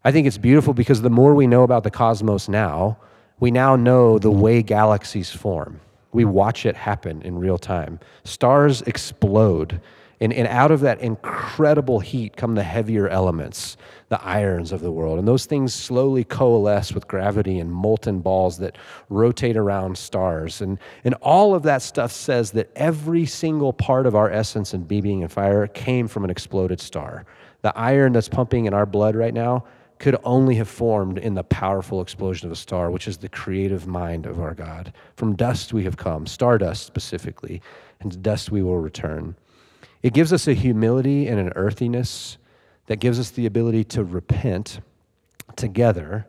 I 0.04 0.12
think 0.12 0.26
it's 0.26 0.38
beautiful 0.38 0.74
because 0.74 1.00
the 1.00 1.10
more 1.10 1.34
we 1.34 1.46
know 1.46 1.62
about 1.62 1.84
the 1.84 1.90
cosmos 1.90 2.50
now, 2.50 2.98
we 3.40 3.50
now 3.50 3.74
know 3.74 4.18
the 4.18 4.30
way 4.30 4.62
galaxies 4.62 5.30
form. 5.30 5.80
We 6.12 6.26
watch 6.26 6.66
it 6.66 6.76
happen 6.76 7.22
in 7.22 7.38
real 7.38 7.58
time. 7.58 7.98
Stars 8.24 8.82
explode 8.82 9.80
And, 10.20 10.32
and 10.32 10.48
out 10.48 10.70
of 10.70 10.80
that 10.80 11.00
incredible 11.00 12.00
heat 12.00 12.36
come 12.36 12.56
the 12.56 12.62
heavier 12.62 13.08
elements, 13.08 13.76
the 14.08 14.20
irons 14.22 14.72
of 14.72 14.80
the 14.80 14.90
world. 14.90 15.18
And 15.18 15.28
those 15.28 15.46
things 15.46 15.72
slowly 15.72 16.24
coalesce 16.24 16.92
with 16.92 17.06
gravity 17.06 17.60
and 17.60 17.72
molten 17.72 18.18
balls 18.18 18.58
that 18.58 18.76
rotate 19.08 19.56
around 19.56 19.96
stars. 19.96 20.60
And, 20.60 20.78
and 21.04 21.14
all 21.22 21.54
of 21.54 21.62
that 21.64 21.82
stuff 21.82 22.10
says 22.10 22.50
that 22.52 22.70
every 22.74 23.26
single 23.26 23.72
part 23.72 24.06
of 24.06 24.16
our 24.16 24.30
essence 24.30 24.74
and 24.74 24.88
being 24.88 25.22
and 25.22 25.30
fire 25.30 25.66
came 25.68 26.08
from 26.08 26.24
an 26.24 26.30
exploded 26.30 26.80
star. 26.80 27.24
The 27.62 27.76
iron 27.76 28.12
that's 28.12 28.28
pumping 28.28 28.66
in 28.66 28.74
our 28.74 28.86
blood 28.86 29.14
right 29.14 29.34
now 29.34 29.64
could 29.98 30.16
only 30.24 30.54
have 30.54 30.68
formed 30.68 31.18
in 31.18 31.34
the 31.34 31.44
powerful 31.44 32.00
explosion 32.00 32.46
of 32.46 32.52
a 32.52 32.56
star, 32.56 32.90
which 32.90 33.08
is 33.08 33.18
the 33.18 33.28
creative 33.28 33.86
mind 33.86 34.26
of 34.26 34.40
our 34.40 34.54
God. 34.54 34.92
From 35.16 35.34
dust 35.34 35.72
we 35.72 35.84
have 35.84 35.96
come, 35.96 36.26
stardust 36.26 36.86
specifically, 36.86 37.60
and 38.00 38.12
to 38.12 38.18
dust 38.18 38.50
we 38.50 38.62
will 38.62 38.78
return. 38.78 39.34
It 40.02 40.12
gives 40.12 40.32
us 40.32 40.46
a 40.46 40.54
humility 40.54 41.26
and 41.26 41.38
an 41.40 41.52
earthiness 41.56 42.38
that 42.86 42.96
gives 42.96 43.18
us 43.18 43.30
the 43.30 43.46
ability 43.46 43.84
to 43.84 44.04
repent 44.04 44.80
together, 45.56 46.26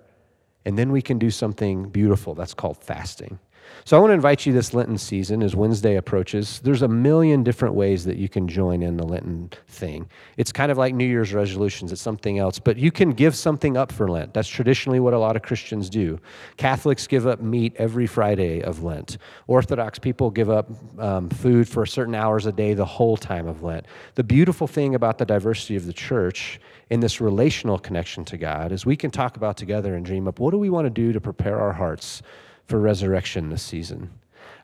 and 0.66 0.78
then 0.78 0.92
we 0.92 1.02
can 1.02 1.20
do 1.20 1.30
something 1.30 1.90
beautiful. 1.90 2.36
That's 2.36 2.54
called 2.54 2.78
fasting. 2.78 3.40
So 3.86 3.98
I 3.98 4.00
want 4.00 4.12
to 4.12 4.16
invite 4.16 4.46
you 4.46 4.54
this 4.54 4.74
Lenten 4.74 4.98
season 4.98 5.42
as 5.42 5.56
Wednesday 5.56 5.96
approaches. 5.96 6.60
There's 6.60 6.82
a 6.82 6.88
million 6.88 7.44
different 7.44 7.76
ways 7.76 8.06
that 8.06 8.18
you 8.18 8.30
can 8.30 8.48
join 8.48 8.84
in 8.84 8.98
the 8.98 9.04
Lenten 9.04 9.50
thing. 9.68 10.08
It's 10.38 10.52
kind 10.52 10.72
of 10.72 10.78
like 10.78 10.94
New 10.94 11.08
Year's 11.08 11.34
resolutions, 11.34 11.92
it's 11.92 12.02
something 12.02 12.38
else, 12.40 12.60
but 12.60 12.78
you 12.78 12.92
can 12.92 13.12
give 13.12 13.36
something 13.36 13.78
up 13.78 13.92
for 13.92 14.08
Lent. 14.08 14.34
That's 14.34 14.48
traditionally 14.48 15.00
what 15.00 15.14
a 15.14 15.20
lot 15.20 15.36
of 15.36 15.42
Christians 15.42 15.90
do. 15.90 16.20
Catholics 16.58 17.08
give 17.08 17.26
up 17.26 17.42
meat 17.42 17.76
every 17.78 18.06
Friday 18.06 18.62
of 18.62 18.84
Lent. 18.84 19.18
Orthodox 19.48 19.98
people 19.98 20.30
give 20.30 20.50
up 20.50 20.70
um, 21.00 21.30
food 21.30 21.68
for 21.68 21.86
certain 21.86 22.16
hours 22.16 22.46
a 22.46 22.52
day 22.52 22.74
the 22.74 22.86
whole 22.86 23.18
time 23.18 23.48
of 23.48 23.64
Lent. 23.64 23.86
The 24.16 24.24
beautiful 24.24 24.68
thing 24.68 24.96
about 24.96 25.18
the 25.18 25.26
diversity 25.26 25.76
of 25.76 25.86
the 25.86 25.94
church 25.94 26.60
in 26.90 27.00
this 27.00 27.22
relational 27.22 27.78
connection 27.78 28.26
to 28.26 28.38
God 28.38 28.72
is 28.72 28.86
we 28.86 28.96
can 28.96 29.12
talk 29.12 29.38
about 29.38 29.58
together 29.58 29.96
and 29.96 30.06
dream 30.06 30.28
up 30.28 30.40
what 30.40 30.52
do 30.52 30.58
we 30.58 30.70
want 30.70 30.86
to 30.86 30.90
do 30.90 31.14
to 31.14 31.22
prepare 31.22 31.60
our 31.60 31.74
hearts 31.74 32.22
for 32.70 32.80
resurrection 32.80 33.50
this 33.50 33.64
season. 33.64 34.10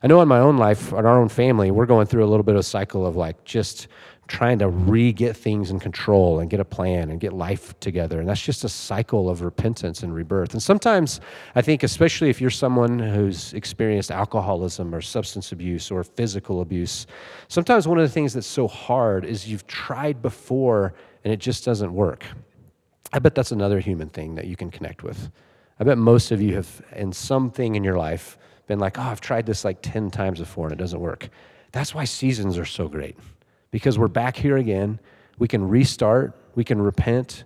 I 0.02 0.06
know 0.06 0.20
in 0.20 0.28
my 0.28 0.38
own 0.38 0.56
life, 0.56 0.92
in 0.92 1.04
our 1.04 1.18
own 1.18 1.28
family, 1.28 1.70
we're 1.70 1.86
going 1.86 2.06
through 2.06 2.24
a 2.24 2.28
little 2.28 2.44
bit 2.44 2.54
of 2.54 2.60
a 2.60 2.64
cycle 2.64 3.06
of 3.06 3.16
like 3.16 3.44
just 3.44 3.88
trying 4.28 4.58
to 4.58 4.68
re 4.68 5.12
get 5.12 5.36
things 5.36 5.70
in 5.70 5.78
control 5.78 6.40
and 6.40 6.50
get 6.50 6.60
a 6.60 6.64
plan 6.64 7.10
and 7.10 7.20
get 7.20 7.32
life 7.32 7.78
together. 7.80 8.18
And 8.20 8.28
that's 8.28 8.40
just 8.40 8.64
a 8.64 8.68
cycle 8.68 9.30
of 9.30 9.42
repentance 9.42 10.02
and 10.02 10.14
rebirth. 10.14 10.52
And 10.52 10.62
sometimes 10.62 11.20
I 11.54 11.62
think, 11.62 11.82
especially 11.82 12.28
if 12.28 12.40
you're 12.40 12.50
someone 12.50 12.98
who's 12.98 13.52
experienced 13.54 14.10
alcoholism 14.10 14.94
or 14.94 15.00
substance 15.00 15.52
abuse 15.52 15.90
or 15.90 16.02
physical 16.04 16.60
abuse, 16.60 17.06
sometimes 17.48 17.86
one 17.86 17.98
of 17.98 18.04
the 18.04 18.12
things 18.12 18.32
that's 18.34 18.46
so 18.46 18.66
hard 18.68 19.24
is 19.24 19.48
you've 19.48 19.66
tried 19.66 20.22
before 20.22 20.94
and 21.24 21.32
it 21.32 21.38
just 21.38 21.64
doesn't 21.64 21.92
work. 21.92 22.24
I 23.12 23.18
bet 23.18 23.34
that's 23.34 23.52
another 23.52 23.80
human 23.80 24.08
thing 24.08 24.34
that 24.34 24.46
you 24.46 24.56
can 24.56 24.70
connect 24.70 25.02
with. 25.02 25.30
I 25.78 25.84
bet 25.84 25.98
most 25.98 26.30
of 26.32 26.40
you 26.40 26.54
have, 26.54 26.82
in 26.94 27.12
something 27.12 27.74
in 27.74 27.84
your 27.84 27.98
life, 27.98 28.38
been 28.66 28.78
like, 28.78 28.98
oh, 28.98 29.02
I've 29.02 29.20
tried 29.20 29.46
this 29.46 29.64
like 29.64 29.78
10 29.82 30.10
times 30.10 30.38
before 30.38 30.66
and 30.66 30.72
it 30.72 30.78
doesn't 30.78 31.00
work. 31.00 31.28
That's 31.72 31.94
why 31.94 32.04
seasons 32.04 32.58
are 32.58 32.64
so 32.64 32.88
great 32.88 33.16
because 33.70 33.98
we're 33.98 34.08
back 34.08 34.36
here 34.36 34.56
again. 34.56 34.98
We 35.38 35.48
can 35.48 35.68
restart, 35.68 36.34
we 36.54 36.64
can 36.64 36.80
repent, 36.80 37.44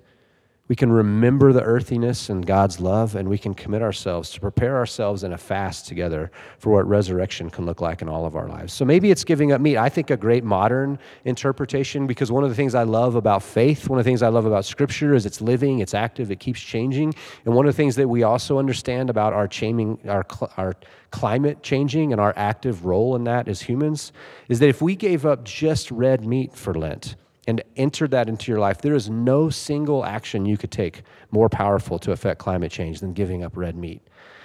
we 0.71 0.77
can 0.77 0.93
remember 0.93 1.53
the 1.53 1.65
earthiness 1.65 2.29
and 2.29 2.47
God's 2.47 2.79
love, 2.79 3.17
and 3.17 3.29
we 3.29 3.39
can 3.39 3.55
commit 3.55 3.83
ourselves 3.83 4.31
to 4.31 4.41
prepare 4.41 4.77
ourselves 4.77 5.25
in 5.25 5.33
a 5.33 5.37
fast 5.37 5.89
together 5.89 6.31
for 6.61 6.71
what 6.71 6.87
resurrection 6.87 7.51
can 7.51 7.67
look 7.67 7.81
like 7.81 8.03
in 8.03 8.09
all 8.09 8.25
of 8.25 8.37
our 8.37 8.47
lives. 8.47 8.73
So 8.73 8.85
maybe 8.85 9.11
it's 9.11 9.25
giving 9.25 9.51
up 9.51 9.61
meat. 9.61 9.77
I 9.77 9.89
think 9.89 10.11
a 10.11 10.17
great 10.17 10.45
modern 10.45 11.01
interpretation, 11.25 12.07
because 12.07 12.31
one 12.31 12.45
of 12.45 12.51
the 12.51 12.55
things 12.55 12.77
I 12.77 12.85
love 12.85 13.17
about 13.17 13.43
faith, 13.43 13.89
one 13.89 13.99
of 13.99 14.05
the 14.05 14.09
things 14.09 14.23
I 14.23 14.29
love 14.29 14.47
about 14.47 14.65
Scripture 14.65 15.13
is 15.13 15.27
it's 15.27 15.41
living, 15.41 15.81
it's 15.81 15.93
active, 15.93 16.31
it 16.31 16.39
keeps 16.39 16.61
changing. 16.61 17.17
And 17.45 17.57
one 17.57 17.67
of 17.67 17.75
the 17.75 17.77
things 17.77 17.97
that 17.97 18.07
we 18.07 18.23
also 18.23 18.61
understand 18.61 19.11
about 19.11 19.33
our, 19.33 19.49
changing, 19.49 19.99
our, 20.09 20.25
our 20.57 20.77
climate 21.11 21.65
changing 21.65 22.13
and 22.13 22.21
our 22.21 22.33
active 22.37 22.85
role 22.85 23.17
in 23.17 23.25
that 23.25 23.49
as 23.49 23.61
humans 23.61 24.13
is 24.49 24.61
that 24.61 24.69
if 24.69 24.81
we 24.81 24.95
gave 24.95 25.27
up 25.27 25.43
just 25.43 25.91
red 25.91 26.25
meat 26.25 26.55
for 26.55 26.75
Lent, 26.75 27.17
and 27.47 27.63
enter 27.77 28.07
that 28.09 28.29
into 28.29 28.51
your 28.51 28.61
life, 28.61 28.81
there 28.83 28.95
is 28.95 29.09
no 29.09 29.51
single 29.51 30.05
action 30.05 30.47
you 30.47 30.57
could 30.57 30.71
take 30.71 31.03
more 31.31 31.49
powerful 31.49 31.99
to 31.99 32.13
affect 32.13 32.39
climate 32.39 32.71
change 32.71 33.01
than 33.01 33.13
giving 33.13 33.43
up 33.45 33.57
red 33.57 33.77
meat 33.77 34.03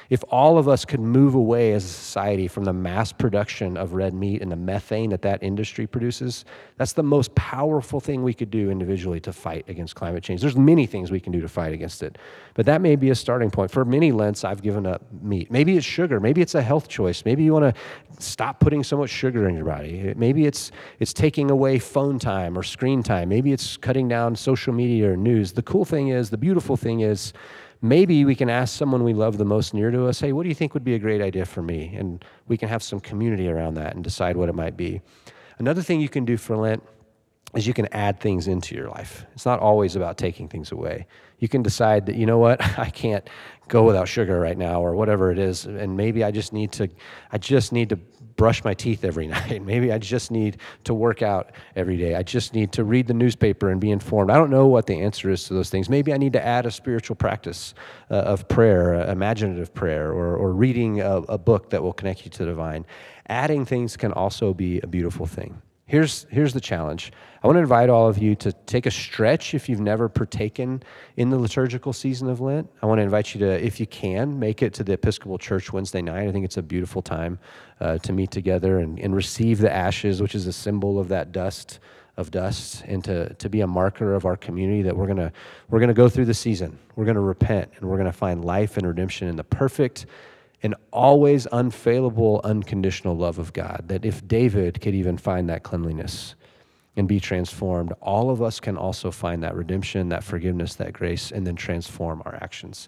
if 0.09 0.23
all 0.29 0.57
of 0.57 0.67
us 0.67 0.85
could 0.85 0.99
move 0.99 1.35
away 1.35 1.73
as 1.73 1.83
a 1.83 1.87
society 1.87 2.47
from 2.47 2.63
the 2.63 2.73
mass 2.73 3.11
production 3.11 3.77
of 3.77 3.93
red 3.93 4.13
meat 4.13 4.41
and 4.41 4.51
the 4.51 4.55
methane 4.55 5.09
that 5.09 5.21
that 5.21 5.41
industry 5.41 5.87
produces, 5.87 6.45
that's 6.77 6.93
the 6.93 7.03
most 7.03 7.33
powerful 7.35 7.99
thing 7.99 8.23
we 8.23 8.33
could 8.33 8.51
do 8.51 8.69
individually 8.69 9.19
to 9.21 9.33
fight 9.33 9.65
against 9.67 9.95
climate 9.95 10.23
change. 10.23 10.41
There's 10.41 10.55
many 10.55 10.85
things 10.85 11.11
we 11.11 11.19
can 11.19 11.31
do 11.31 11.41
to 11.41 11.47
fight 11.47 11.73
against 11.73 12.03
it, 12.03 12.17
but 12.53 12.65
that 12.65 12.81
may 12.81 12.95
be 12.95 13.09
a 13.09 13.15
starting 13.15 13.49
point. 13.49 13.71
For 13.71 13.85
many 13.85 14.11
Lents, 14.11 14.43
I've 14.43 14.61
given 14.61 14.85
up 14.85 15.01
meat. 15.21 15.51
Maybe 15.51 15.77
it's 15.77 15.85
sugar. 15.85 16.19
Maybe 16.19 16.41
it's 16.41 16.55
a 16.55 16.61
health 16.61 16.87
choice. 16.87 17.25
Maybe 17.25 17.43
you 17.43 17.53
want 17.53 17.75
to 17.75 17.81
stop 18.23 18.59
putting 18.59 18.83
so 18.83 18.97
much 18.97 19.09
sugar 19.09 19.47
in 19.47 19.55
your 19.55 19.65
body. 19.65 20.13
Maybe 20.15 20.45
it's 20.45 20.71
it's 20.99 21.13
taking 21.13 21.51
away 21.51 21.79
phone 21.79 22.19
time 22.19 22.57
or 22.57 22.63
screen 22.63 23.03
time. 23.03 23.29
Maybe 23.29 23.51
it's 23.51 23.77
cutting 23.77 24.07
down 24.07 24.35
social 24.35 24.73
media 24.73 25.11
or 25.11 25.17
news. 25.17 25.53
The 25.53 25.63
cool 25.63 25.85
thing 25.85 26.09
is, 26.09 26.29
the 26.29 26.37
beautiful 26.37 26.77
thing 26.77 27.01
is 27.01 27.33
maybe 27.89 28.25
we 28.25 28.35
can 28.35 28.49
ask 28.49 28.77
someone 28.77 29.03
we 29.03 29.13
love 29.13 29.37
the 29.37 29.45
most 29.45 29.73
near 29.73 29.91
to 29.91 30.07
us, 30.07 30.19
hey, 30.19 30.33
what 30.33 30.43
do 30.43 30.49
you 30.49 30.55
think 30.55 30.73
would 30.73 30.83
be 30.83 30.95
a 30.95 30.99
great 30.99 31.21
idea 31.21 31.45
for 31.45 31.61
me? 31.61 31.93
And 31.95 32.23
we 32.47 32.57
can 32.57 32.69
have 32.69 32.81
some 32.83 32.99
community 32.99 33.47
around 33.47 33.75
that 33.75 33.95
and 33.95 34.03
decide 34.03 34.35
what 34.37 34.49
it 34.49 34.55
might 34.55 34.75
be. 34.75 35.01
Another 35.59 35.81
thing 35.81 36.01
you 36.01 36.09
can 36.09 36.25
do 36.25 36.37
for 36.37 36.57
Lent 36.57 36.83
is 37.55 37.65
you 37.65 37.73
can 37.73 37.87
add 37.93 38.19
things 38.19 38.47
into 38.47 38.75
your 38.75 38.89
life. 38.89 39.25
It's 39.33 39.45
not 39.45 39.59
always 39.59 39.95
about 39.95 40.17
taking 40.17 40.47
things 40.47 40.71
away. 40.71 41.07
You 41.39 41.47
can 41.47 41.61
decide 41.61 42.05
that, 42.07 42.15
you 42.15 42.25
know 42.25 42.37
what, 42.37 42.61
I 42.79 42.89
can't 42.89 43.27
go 43.67 43.83
without 43.83 44.07
sugar 44.07 44.39
right 44.39 44.57
now 44.57 44.81
or 44.81 44.95
whatever 44.95 45.31
it 45.31 45.39
is. 45.39 45.65
And 45.65 45.97
maybe 45.97 46.23
I 46.23 46.31
just 46.31 46.53
need 46.53 46.71
to, 46.73 46.89
I 47.31 47.37
just 47.37 47.71
need 47.71 47.89
to 47.89 47.99
brush 48.35 48.63
my 48.63 48.73
teeth 48.73 49.03
every 49.03 49.27
night. 49.35 49.63
Maybe 49.63 49.91
I 49.91 49.97
just 49.97 50.31
need 50.31 50.57
to 50.83 50.93
work 50.93 51.21
out 51.21 51.51
every 51.75 51.97
day. 51.97 52.15
I 52.15 52.23
just 52.23 52.53
need 52.53 52.71
to 52.73 52.83
read 52.83 53.07
the 53.07 53.13
newspaper 53.13 53.69
and 53.69 53.79
be 53.79 53.91
informed. 53.91 54.31
I 54.31 54.35
don't 54.35 54.49
know 54.49 54.67
what 54.67 54.87
the 54.87 55.01
answer 55.01 55.29
is 55.29 55.45
to 55.45 55.53
those 55.53 55.69
things. 55.69 55.89
Maybe 55.89 56.13
I 56.13 56.17
need 56.17 56.33
to 56.33 56.45
add 56.45 56.65
a 56.65 56.71
spiritual 56.71 57.15
practice 57.15 57.73
uh, 58.11 58.15
of 58.15 58.47
prayer, 58.47 58.95
uh, 58.95 59.11
imaginative 59.11 59.73
prayer, 59.73 60.11
or, 60.11 60.35
or 60.35 60.53
reading 60.53 61.01
a, 61.01 61.17
a 61.21 61.37
book 61.37 61.69
that 61.69 61.81
will 61.81 61.93
connect 61.93 62.25
you 62.25 62.31
to 62.31 62.39
the 62.39 62.45
divine. 62.45 62.85
Adding 63.27 63.65
things 63.65 63.97
can 63.97 64.11
also 64.11 64.53
be 64.53 64.79
a 64.81 64.87
beautiful 64.87 65.25
thing. 65.25 65.61
Here's, 65.87 66.25
here's 66.31 66.53
the 66.53 66.61
challenge. 66.61 67.11
I 67.45 67.47
want 67.47 67.57
to 67.57 67.61
invite 67.61 67.89
all 67.89 68.07
of 68.07 68.17
you 68.17 68.33
to 68.37 68.51
take 68.65 68.87
a 68.87 68.91
stretch 68.91 69.53
if 69.53 69.69
you've 69.69 69.79
never 69.79 70.09
partaken 70.09 70.81
in 71.15 71.29
the 71.29 71.37
liturgical 71.37 71.93
season 71.93 72.27
of 72.27 72.41
Lent. 72.41 72.67
I 72.81 72.87
want 72.87 72.97
to 72.97 73.03
invite 73.03 73.35
you 73.35 73.39
to, 73.41 73.63
if 73.63 73.79
you 73.79 73.85
can, 73.85 74.39
make 74.39 74.63
it 74.63 74.73
to 74.73 74.83
the 74.83 74.93
Episcopal 74.93 75.37
Church 75.37 75.71
Wednesday 75.71 76.01
night. 76.01 76.27
I 76.27 76.31
think 76.31 76.43
it's 76.43 76.57
a 76.57 76.63
beautiful 76.63 77.03
time 77.03 77.37
uh, 77.79 77.99
to 77.99 78.11
meet 78.13 78.31
together 78.31 78.79
and, 78.79 78.97
and 78.97 79.15
receive 79.15 79.59
the 79.59 79.71
ashes, 79.71 80.23
which 80.23 80.33
is 80.33 80.47
a 80.47 80.51
symbol 80.51 80.99
of 80.99 81.07
that 81.09 81.31
dust 81.31 81.77
of 82.17 82.31
dust 82.31 82.83
and 82.87 83.03
to, 83.03 83.31
to 83.35 83.47
be 83.47 83.61
a 83.61 83.67
marker 83.67 84.15
of 84.15 84.25
our 84.25 84.37
community 84.37 84.81
that 84.81 84.97
we're 84.97 85.05
gonna 85.05 85.31
we're 85.69 85.81
gonna 85.81 85.93
go 85.93 86.07
through 86.07 86.23
the 86.23 86.33
season 86.33 86.79
we're 86.95 87.03
gonna 87.03 87.19
repent 87.19 87.69
and 87.75 87.89
we're 87.89 87.97
gonna 87.97 88.09
find 88.09 88.45
life 88.45 88.77
and 88.77 88.87
redemption 88.87 89.27
in 89.27 89.35
the 89.35 89.43
perfect 89.43 90.05
an 90.63 90.73
always 90.91 91.45
unfailable, 91.51 92.41
unconditional 92.43 93.15
love 93.15 93.37
of 93.37 93.53
God. 93.53 93.83
That 93.87 94.03
if 94.03 94.27
David 94.27 94.81
could 94.81 94.95
even 94.95 95.17
find 95.17 95.47
that 95.49 95.61
cleanliness 95.61 96.33
and 96.97 97.07
be 97.07 97.19
transformed, 97.19 97.93
all 98.01 98.29
of 98.29 98.41
us 98.41 98.59
can 98.59 98.77
also 98.77 99.11
find 99.11 99.43
that 99.43 99.55
redemption, 99.55 100.09
that 100.09 100.23
forgiveness, 100.23 100.75
that 100.75 100.93
grace, 100.93 101.31
and 101.31 101.45
then 101.45 101.55
transform 101.55 102.21
our 102.25 102.35
actions. 102.35 102.87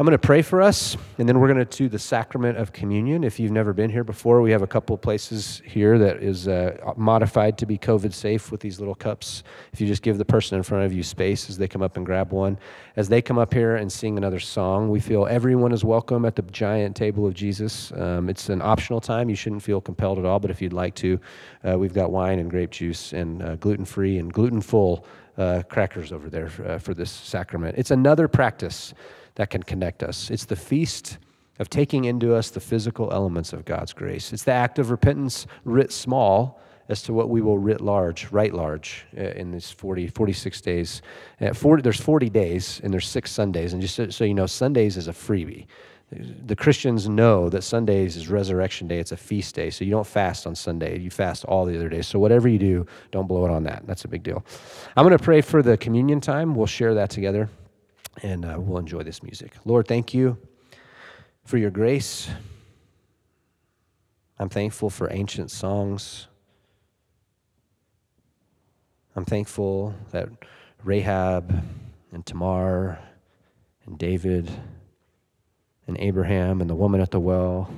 I'm 0.00 0.06
going 0.06 0.12
to 0.12 0.26
pray 0.26 0.42
for 0.42 0.62
us, 0.62 0.96
and 1.18 1.28
then 1.28 1.40
we're 1.40 1.52
going 1.52 1.66
to 1.66 1.76
do 1.76 1.88
the 1.88 1.98
sacrament 1.98 2.56
of 2.56 2.72
communion. 2.72 3.24
If 3.24 3.40
you've 3.40 3.50
never 3.50 3.72
been 3.72 3.90
here 3.90 4.04
before, 4.04 4.40
we 4.40 4.52
have 4.52 4.62
a 4.62 4.66
couple 4.68 4.94
of 4.94 5.02
places 5.02 5.60
here 5.64 5.98
that 5.98 6.18
is 6.18 6.46
uh, 6.46 6.92
modified 6.96 7.58
to 7.58 7.66
be 7.66 7.76
COVID 7.76 8.14
safe 8.14 8.52
with 8.52 8.60
these 8.60 8.78
little 8.78 8.94
cups. 8.94 9.42
If 9.72 9.80
you 9.80 9.88
just 9.88 10.02
give 10.02 10.16
the 10.16 10.24
person 10.24 10.56
in 10.56 10.62
front 10.62 10.84
of 10.84 10.92
you 10.92 11.02
space 11.02 11.50
as 11.50 11.58
they 11.58 11.66
come 11.66 11.82
up 11.82 11.96
and 11.96 12.06
grab 12.06 12.30
one. 12.30 12.60
As 12.94 13.08
they 13.08 13.20
come 13.20 13.38
up 13.38 13.52
here 13.52 13.74
and 13.74 13.90
sing 13.90 14.16
another 14.16 14.38
song, 14.38 14.88
we 14.88 15.00
feel 15.00 15.26
everyone 15.26 15.72
is 15.72 15.82
welcome 15.82 16.24
at 16.24 16.36
the 16.36 16.42
giant 16.42 16.94
table 16.94 17.26
of 17.26 17.34
Jesus. 17.34 17.90
Um, 17.90 18.28
it's 18.28 18.50
an 18.50 18.62
optional 18.62 19.00
time. 19.00 19.28
You 19.28 19.34
shouldn't 19.34 19.64
feel 19.64 19.80
compelled 19.80 20.20
at 20.20 20.24
all, 20.24 20.38
but 20.38 20.52
if 20.52 20.62
you'd 20.62 20.72
like 20.72 20.94
to, 20.94 21.18
uh, 21.68 21.76
we've 21.76 21.92
got 21.92 22.12
wine 22.12 22.38
and 22.38 22.48
grape 22.48 22.70
juice 22.70 23.12
and 23.12 23.42
uh, 23.42 23.56
gluten 23.56 23.84
free 23.84 24.18
and 24.18 24.32
gluten 24.32 24.60
full 24.60 25.04
uh, 25.38 25.64
crackers 25.68 26.12
over 26.12 26.30
there 26.30 26.52
uh, 26.68 26.78
for 26.78 26.94
this 26.94 27.10
sacrament. 27.10 27.74
It's 27.76 27.90
another 27.90 28.28
practice 28.28 28.94
that 29.38 29.50
can 29.50 29.62
connect 29.62 30.02
us. 30.02 30.30
It's 30.30 30.44
the 30.44 30.56
feast 30.56 31.18
of 31.60 31.70
taking 31.70 32.04
into 32.04 32.34
us 32.34 32.50
the 32.50 32.60
physical 32.60 33.12
elements 33.12 33.52
of 33.52 33.64
God's 33.64 33.92
grace. 33.92 34.32
It's 34.32 34.42
the 34.42 34.52
act 34.52 34.78
of 34.78 34.90
repentance 34.90 35.46
writ 35.64 35.92
small 35.92 36.60
as 36.88 37.02
to 37.02 37.12
what 37.12 37.28
we 37.28 37.40
will 37.40 37.58
writ 37.58 37.80
large, 37.80 38.30
write 38.32 38.52
large 38.52 39.06
uh, 39.16 39.22
in 39.22 39.52
these 39.52 39.70
40, 39.70 40.08
46 40.08 40.60
days. 40.60 41.02
Uh, 41.40 41.52
40, 41.52 41.82
there's 41.82 42.00
40 42.00 42.28
days 42.30 42.80
and 42.82 42.92
there's 42.92 43.06
six 43.06 43.30
Sundays. 43.30 43.72
And 43.72 43.80
just 43.80 43.94
so, 43.94 44.10
so 44.10 44.24
you 44.24 44.34
know, 44.34 44.46
Sundays 44.46 44.96
is 44.96 45.06
a 45.06 45.12
freebie. 45.12 45.66
the 46.10 46.56
Christians 46.56 47.08
know 47.08 47.48
that 47.48 47.62
Sundays 47.62 48.16
is 48.16 48.28
resurrection 48.28 48.88
day. 48.88 48.98
It's 48.98 49.12
a 49.12 49.16
feast 49.16 49.54
day. 49.54 49.70
So 49.70 49.84
you 49.84 49.92
don't 49.92 50.06
fast 50.06 50.48
on 50.48 50.56
Sunday. 50.56 50.98
You 50.98 51.10
fast 51.10 51.44
all 51.44 51.64
the 51.64 51.76
other 51.76 51.88
days. 51.88 52.08
So 52.08 52.18
whatever 52.18 52.48
you 52.48 52.58
do, 52.58 52.86
don't 53.12 53.28
blow 53.28 53.44
it 53.44 53.52
on 53.52 53.62
that. 53.64 53.86
That's 53.86 54.04
a 54.04 54.08
big 54.08 54.24
deal. 54.24 54.44
I'm 54.96 55.06
going 55.06 55.16
to 55.16 55.22
pray 55.22 55.42
for 55.42 55.62
the 55.62 55.76
communion 55.76 56.20
time. 56.20 56.56
We'll 56.56 56.66
share 56.66 56.94
that 56.94 57.10
together 57.10 57.48
and 58.22 58.44
uh, 58.44 58.56
we'll 58.58 58.78
enjoy 58.78 59.02
this 59.02 59.22
music. 59.22 59.52
Lord, 59.64 59.86
thank 59.86 60.14
you 60.14 60.38
for 61.44 61.58
your 61.58 61.70
grace. 61.70 62.28
I'm 64.38 64.48
thankful 64.48 64.90
for 64.90 65.12
ancient 65.12 65.50
songs. 65.50 66.28
I'm 69.16 69.24
thankful 69.24 69.94
that 70.12 70.28
Rahab 70.84 71.64
and 72.12 72.24
Tamar 72.24 72.98
and 73.84 73.98
David 73.98 74.50
and 75.86 75.96
Abraham 75.98 76.60
and 76.60 76.70
the 76.70 76.74
woman 76.74 77.00
at 77.00 77.10
the 77.10 77.18
well, 77.18 77.68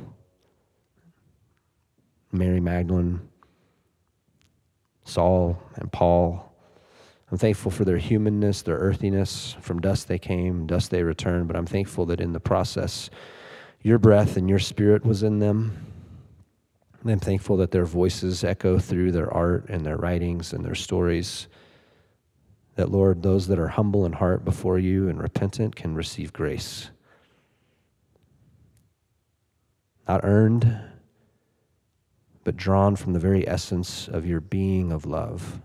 Mary 2.33 2.61
Magdalene, 2.61 3.20
Saul 5.05 5.62
and 5.76 5.90
Paul. 5.90 6.50
I'm 7.31 7.38
thankful 7.38 7.71
for 7.71 7.85
their 7.85 7.99
humanness, 7.99 8.62
their 8.62 8.79
earthiness. 8.79 9.57
From 9.61 9.81
dust 9.81 10.09
they 10.09 10.19
came, 10.19 10.66
dust 10.66 10.90
they 10.90 11.05
return, 11.05 11.47
but 11.47 11.57
I'm 11.57 11.66
thankful 11.66 12.07
that 12.07 12.21
in 12.21 12.33
the 12.33 12.40
process, 12.40 13.09
your 13.83 13.99
breath 13.99 14.37
and 14.37 14.49
your 14.49 14.59
spirit 14.59 15.05
was 15.05 15.23
in 15.23 15.38
them. 15.38 15.87
I'm 17.05 17.21
thankful 17.21 17.57
that 17.59 17.71
their 17.71 17.85
voices 17.85 18.43
echo 18.43 18.79
through 18.79 19.12
their 19.12 19.33
art 19.33 19.69
and 19.69 19.87
their 19.87 19.97
writings 19.97 20.53
and 20.53 20.64
their 20.64 20.75
stories. 20.75 21.47
That, 22.75 22.90
Lord, 22.90 23.23
those 23.23 23.47
that 23.47 23.59
are 23.59 23.69
humble 23.69 24.05
in 24.05 24.12
heart 24.12 24.45
before 24.45 24.79
you 24.79 25.09
and 25.09 25.23
repentant 25.23 25.77
can 25.77 25.95
receive 25.95 26.33
grace. 26.33 26.90
Not 30.09 30.25
earned, 30.25 30.79
but 32.43 32.57
drawn 32.57 32.97
from 32.97 33.12
the 33.12 33.21
very 33.21 33.47
essence 33.49 34.09
of 34.09 34.27
your 34.27 34.40
being 34.40 34.90
of 34.90 35.07
love. 35.07 35.61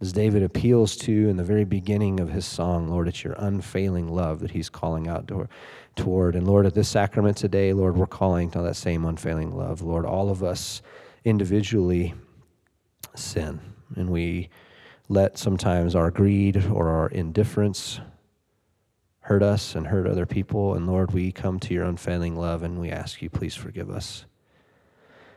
As 0.00 0.12
David 0.12 0.42
appeals 0.42 0.96
to 0.98 1.28
in 1.28 1.36
the 1.36 1.44
very 1.44 1.64
beginning 1.64 2.20
of 2.20 2.30
his 2.30 2.44
song, 2.44 2.88
Lord, 2.88 3.08
it's 3.08 3.22
your 3.22 3.34
unfailing 3.38 4.08
love 4.08 4.40
that 4.40 4.50
he's 4.50 4.68
calling 4.68 5.08
out 5.08 5.30
toward. 5.96 6.34
And 6.34 6.46
Lord, 6.46 6.66
at 6.66 6.74
this 6.74 6.88
sacrament 6.88 7.36
today, 7.36 7.72
Lord, 7.72 7.96
we're 7.96 8.06
calling 8.06 8.50
to 8.50 8.60
that 8.62 8.76
same 8.76 9.04
unfailing 9.04 9.56
love. 9.56 9.82
Lord, 9.82 10.04
all 10.04 10.30
of 10.30 10.42
us 10.42 10.82
individually 11.24 12.12
sin, 13.14 13.60
and 13.94 14.10
we 14.10 14.50
let 15.08 15.38
sometimes 15.38 15.94
our 15.94 16.10
greed 16.10 16.66
or 16.66 16.88
our 16.88 17.08
indifference 17.08 18.00
hurt 19.20 19.42
us 19.42 19.74
and 19.74 19.86
hurt 19.86 20.06
other 20.06 20.26
people. 20.26 20.74
And 20.74 20.86
Lord, 20.86 21.12
we 21.12 21.32
come 21.32 21.58
to 21.60 21.72
your 21.72 21.84
unfailing 21.84 22.36
love 22.36 22.62
and 22.62 22.78
we 22.78 22.90
ask 22.90 23.22
you, 23.22 23.30
please 23.30 23.54
forgive 23.54 23.90
us. 23.90 24.26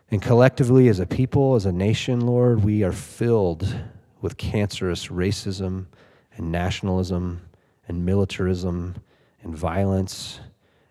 And 0.10 0.22
collectively, 0.22 0.90
as 0.90 1.00
a 1.00 1.06
people, 1.06 1.56
as 1.56 1.66
a 1.66 1.72
nation, 1.72 2.22
Lord, 2.22 2.64
we 2.64 2.84
are 2.84 2.92
filled 2.92 3.74
with 4.22 4.38
cancerous 4.38 5.08
racism 5.08 5.88
and 6.36 6.52
nationalism 6.52 7.42
and 7.88 8.06
militarism 8.06 8.96
and 9.42 9.56
violence 9.56 10.40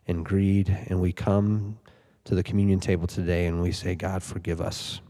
and 0.07 0.25
greed. 0.25 0.77
And 0.89 1.01
we 1.01 1.13
come 1.13 1.79
to 2.25 2.35
the 2.35 2.43
communion 2.43 2.81
table 2.81 3.07
today 3.07 3.47
and 3.47 3.63
we 3.63 3.73
say, 3.73 3.95
God, 3.95 4.23
forgive 4.23 4.61
us. 4.61 5.01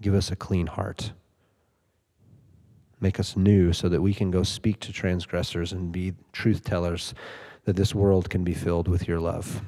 Give 0.00 0.14
us 0.14 0.30
a 0.30 0.36
clean 0.36 0.66
heart. 0.66 1.12
Make 3.00 3.18
us 3.18 3.36
new 3.36 3.72
so 3.72 3.88
that 3.88 4.02
we 4.02 4.12
can 4.12 4.30
go 4.30 4.42
speak 4.42 4.80
to 4.80 4.92
transgressors 4.92 5.72
and 5.72 5.90
be 5.90 6.12
truth 6.32 6.64
tellers 6.64 7.14
that 7.64 7.76
this 7.76 7.94
world 7.94 8.30
can 8.30 8.44
be 8.44 8.54
filled 8.54 8.88
with 8.88 9.08
your 9.08 9.20
love. 9.20 9.62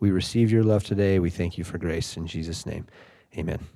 We 0.00 0.10
receive 0.10 0.50
your 0.50 0.64
love 0.64 0.84
today. 0.84 1.18
We 1.18 1.30
thank 1.30 1.58
you 1.58 1.64
for 1.64 1.78
grace. 1.78 2.16
In 2.16 2.26
Jesus' 2.26 2.66
name, 2.66 2.86
amen. 3.36 3.75